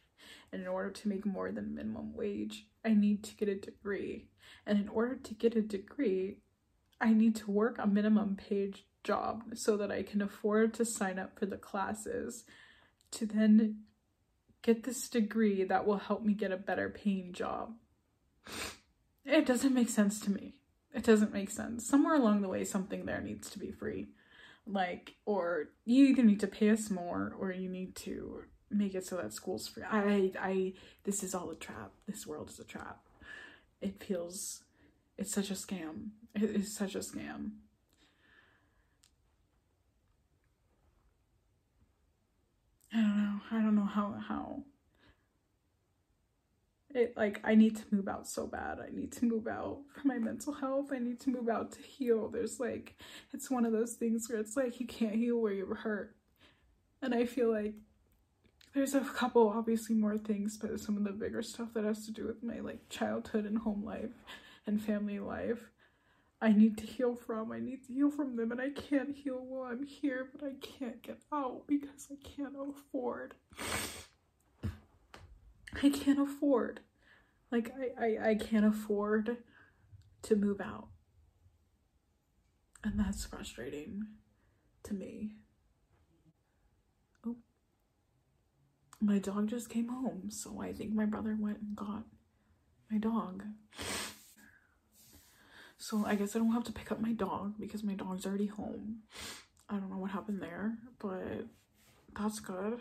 And 0.51 0.61
in 0.61 0.67
order 0.67 0.89
to 0.89 1.09
make 1.09 1.25
more 1.25 1.51
than 1.51 1.75
minimum 1.75 2.15
wage, 2.15 2.67
I 2.85 2.93
need 2.93 3.21
to 3.25 3.35
get 3.35 3.49
a 3.49 3.55
degree. 3.55 4.27
And 4.65 4.79
in 4.79 4.87
order 4.87 5.15
to 5.15 5.33
get 5.33 5.57
a 5.57 5.61
degree, 5.61 6.37
I 7.01 7.13
need 7.13 7.35
to 7.37 7.51
work 7.51 7.75
a 7.77 7.85
minimum 7.85 8.37
page 8.37 8.85
job 9.05 9.43
so 9.53 9.77
that 9.77 9.91
I 9.91 10.03
can 10.03 10.21
afford 10.21 10.73
to 10.73 10.83
sign 10.83 11.17
up 11.17 11.39
for 11.39 11.45
the 11.45 11.57
classes 11.57 12.43
to 13.11 13.25
then 13.25 13.83
get 14.61 14.83
this 14.83 15.07
degree 15.07 15.63
that 15.63 15.85
will 15.85 15.99
help 15.99 16.25
me 16.25 16.33
get 16.33 16.51
a 16.51 16.57
better 16.57 16.89
paying 16.89 17.31
job. 17.31 17.75
It 19.23 19.45
doesn't 19.45 19.73
make 19.73 19.89
sense 19.89 20.19
to 20.21 20.31
me. 20.31 20.55
It 20.93 21.03
doesn't 21.03 21.33
make 21.33 21.49
sense. 21.49 21.87
Somewhere 21.87 22.15
along 22.15 22.41
the 22.41 22.49
way, 22.49 22.65
something 22.65 23.05
there 23.05 23.21
needs 23.21 23.49
to 23.51 23.59
be 23.59 23.71
free. 23.71 24.07
Like, 24.67 25.15
or 25.25 25.69
you 25.85 26.07
either 26.07 26.23
need 26.23 26.39
to 26.39 26.47
pay 26.47 26.69
us 26.69 26.89
more 26.89 27.35
or 27.39 27.51
you 27.51 27.69
need 27.69 27.95
to 27.97 28.43
make 28.71 28.95
it 28.95 29.05
so 29.05 29.17
that 29.17 29.33
school's 29.33 29.67
free. 29.67 29.83
I, 29.83 30.31
I, 30.39 30.73
this 31.03 31.23
is 31.23 31.35
all 31.35 31.51
a 31.51 31.55
trap. 31.55 31.91
This 32.07 32.25
world 32.25 32.49
is 32.49 32.59
a 32.59 32.63
trap. 32.63 32.99
It 33.81 34.03
feels, 34.03 34.63
it's 35.17 35.31
such 35.31 35.51
a 35.51 35.53
scam. 35.53 36.09
It 36.33 36.43
is 36.43 36.75
such 36.75 36.95
a 36.95 36.99
scam. 36.99 37.51
I 42.93 42.97
don't 43.01 43.17
know. 43.17 43.39
I 43.51 43.55
don't 43.61 43.75
know 43.75 43.84
how 43.95 44.15
how 44.27 44.63
it 46.93 47.15
like 47.17 47.39
I 47.43 47.55
need 47.55 47.75
to 47.77 47.83
move 47.91 48.07
out 48.07 48.27
so 48.27 48.47
bad. 48.47 48.79
I 48.79 48.89
need 48.93 49.11
to 49.13 49.25
move 49.25 49.47
out 49.47 49.79
for 49.93 50.07
my 50.07 50.17
mental 50.17 50.53
health. 50.53 50.91
I 50.93 50.99
need 50.99 51.19
to 51.21 51.29
move 51.29 51.49
out 51.49 51.71
to 51.73 51.81
heal. 51.81 52.29
There's 52.29 52.59
like 52.59 52.95
it's 53.33 53.51
one 53.51 53.65
of 53.65 53.73
those 53.73 53.93
things 53.93 54.27
where 54.29 54.39
it's 54.39 54.55
like 54.55 54.79
you 54.79 54.87
can't 54.87 55.15
heal 55.15 55.37
where 55.37 55.53
you 55.53 55.65
were 55.65 55.75
hurt. 55.75 56.15
And 57.01 57.13
I 57.13 57.25
feel 57.25 57.51
like 57.51 57.73
there's 58.73 58.95
a 58.95 59.01
couple 59.01 59.49
obviously 59.49 59.95
more 59.95 60.17
things, 60.17 60.57
but 60.57 60.79
some 60.79 60.97
of 60.97 61.03
the 61.03 61.11
bigger 61.11 61.41
stuff 61.41 61.73
that 61.73 61.83
has 61.83 62.05
to 62.05 62.11
do 62.11 62.25
with 62.25 62.43
my 62.43 62.59
like 62.59 62.89
childhood 62.89 63.45
and 63.45 63.57
home 63.57 63.83
life 63.83 64.23
and 64.65 64.81
family 64.81 65.19
life 65.19 65.69
I 66.45 66.51
need 66.51 66.77
to 66.77 66.85
heal 66.85 67.15
from. 67.15 67.51
I 67.51 67.59
need 67.59 67.87
to 67.87 67.93
heal 67.93 68.11
from 68.11 68.35
them 68.35 68.51
and 68.51 68.61
I 68.61 68.69
can't 68.69 69.15
heal 69.15 69.43
while 69.43 69.71
I'm 69.71 69.81
here, 69.81 70.29
but 70.31 70.47
I 70.47 70.53
can't 70.61 71.01
get 71.01 71.17
out 71.33 71.63
because 71.65 72.07
I 72.11 72.17
can't 72.23 72.53
afford. 72.55 73.33
I 75.81 75.89
can't 75.89 76.19
afford. 76.19 76.81
Like 77.51 77.73
I, 77.99 78.05
I, 78.05 78.29
I 78.29 78.35
can't 78.35 78.65
afford 78.65 79.37
to 80.21 80.35
move 80.35 80.61
out. 80.61 80.89
And 82.83 82.99
that's 82.99 83.25
frustrating 83.25 84.03
to 84.83 84.93
me. 84.93 85.37
Oh. 87.25 87.37
My 89.01 89.17
dog 89.17 89.47
just 89.47 89.67
came 89.67 89.87
home, 89.87 90.29
so 90.29 90.61
I 90.61 90.73
think 90.73 90.93
my 90.93 91.05
brother 91.05 91.35
went 91.39 91.57
and 91.61 91.75
got 91.75 92.03
my 92.91 92.99
dog. 92.99 93.45
So 95.87 96.03
I 96.03 96.15
guess 96.15 96.35
I 96.35 96.39
don't 96.39 96.51
have 96.51 96.63
to 96.63 96.71
pick 96.71 96.91
up 96.91 96.99
my 96.99 97.11
dog 97.11 97.59
because 97.59 97.83
my 97.83 97.93
dog's 97.93 98.25
already 98.25 98.47
home. 98.47 99.03
I 99.69 99.75
don't 99.75 99.91
know 99.91 99.99
what 99.99 100.09
happened 100.09 100.41
there, 100.41 100.79
but 100.97 101.45
that's 102.17 102.39
good. 102.39 102.79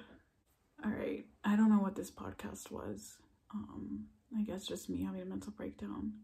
All 0.83 0.91
right. 0.91 1.27
I 1.45 1.55
don't 1.55 1.69
know 1.69 1.83
what 1.83 1.97
this 1.97 2.11
podcast 2.11 2.71
was. 2.71 3.19
Um, 3.53 4.07
I 4.35 4.41
guess 4.41 4.67
just 4.67 4.89
me 4.89 5.05
having 5.05 5.21
a 5.21 5.27
mental 5.27 5.53
breakdown. 5.53 6.15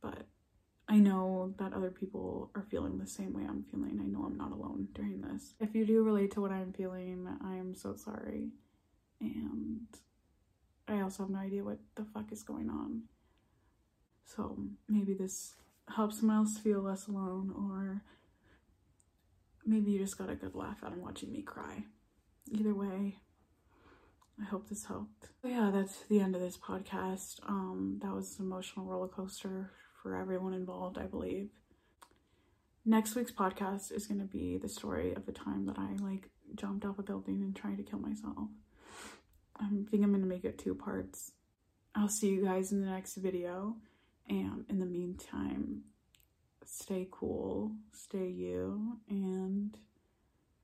But 0.00 0.26
I 0.88 0.96
know 0.96 1.54
that 1.58 1.72
other 1.72 1.92
people 1.92 2.50
are 2.56 2.66
feeling 2.68 2.98
the 2.98 3.06
same 3.06 3.32
way 3.32 3.44
I'm 3.48 3.62
feeling. 3.70 4.00
I 4.02 4.08
know 4.08 4.24
I'm 4.24 4.36
not 4.36 4.50
alone 4.50 4.88
during 4.94 5.20
this. 5.20 5.54
If 5.60 5.72
you 5.72 5.86
do 5.86 6.02
relate 6.02 6.32
to 6.32 6.40
what 6.40 6.50
I'm 6.50 6.72
feeling, 6.72 7.28
I 7.44 7.54
am 7.54 7.76
so 7.76 7.94
sorry. 7.94 8.48
And 9.20 9.86
I 10.88 11.00
also 11.02 11.22
have 11.22 11.30
no 11.30 11.38
idea 11.38 11.62
what 11.62 11.78
the 11.94 12.04
fuck 12.04 12.32
is 12.32 12.42
going 12.42 12.70
on. 12.70 13.02
So 14.24 14.58
maybe 14.88 15.14
this 15.14 15.54
help 15.94 16.12
someone 16.12 16.38
else 16.38 16.58
feel 16.58 16.80
less 16.80 17.06
alone 17.06 17.52
or 17.56 18.02
maybe 19.64 19.90
you 19.90 19.98
just 19.98 20.18
got 20.18 20.30
a 20.30 20.34
good 20.34 20.54
laugh 20.54 20.78
out 20.84 20.92
of 20.92 20.98
watching 20.98 21.32
me 21.32 21.42
cry. 21.42 21.84
Either 22.50 22.74
way, 22.74 23.16
I 24.40 24.44
hope 24.44 24.68
this 24.68 24.86
helped. 24.86 25.28
But 25.42 25.52
yeah, 25.52 25.70
that's 25.72 26.00
the 26.08 26.20
end 26.20 26.34
of 26.34 26.40
this 26.40 26.58
podcast. 26.58 27.38
Um, 27.48 28.00
that 28.02 28.12
was 28.12 28.38
an 28.38 28.46
emotional 28.46 28.86
roller 28.86 29.08
coaster 29.08 29.70
for 30.02 30.16
everyone 30.16 30.54
involved, 30.54 30.98
I 30.98 31.06
believe. 31.06 31.50
Next 32.84 33.14
week's 33.14 33.32
podcast 33.32 33.92
is 33.92 34.08
going 34.08 34.20
to 34.20 34.26
be 34.26 34.58
the 34.58 34.68
story 34.68 35.14
of 35.14 35.26
the 35.26 35.32
time 35.32 35.66
that 35.66 35.78
I 35.78 35.94
like 36.02 36.30
jumped 36.56 36.84
off 36.84 36.98
a 36.98 37.02
building 37.02 37.42
and 37.42 37.54
tried 37.54 37.76
to 37.76 37.84
kill 37.84 38.00
myself. 38.00 38.48
I 39.56 39.68
think 39.68 40.02
I'm 40.02 40.10
going 40.10 40.22
to 40.22 40.26
make 40.26 40.44
it 40.44 40.58
two 40.58 40.74
parts. 40.74 41.32
I'll 41.94 42.08
see 42.08 42.30
you 42.30 42.44
guys 42.44 42.72
in 42.72 42.80
the 42.80 42.90
next 42.90 43.16
video. 43.16 43.76
And 44.28 44.64
in 44.68 44.78
the 44.78 44.86
meantime, 44.86 45.82
stay 46.64 47.08
cool, 47.10 47.72
stay 47.92 48.28
you, 48.28 48.98
and 49.08 49.76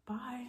bye. 0.07 0.49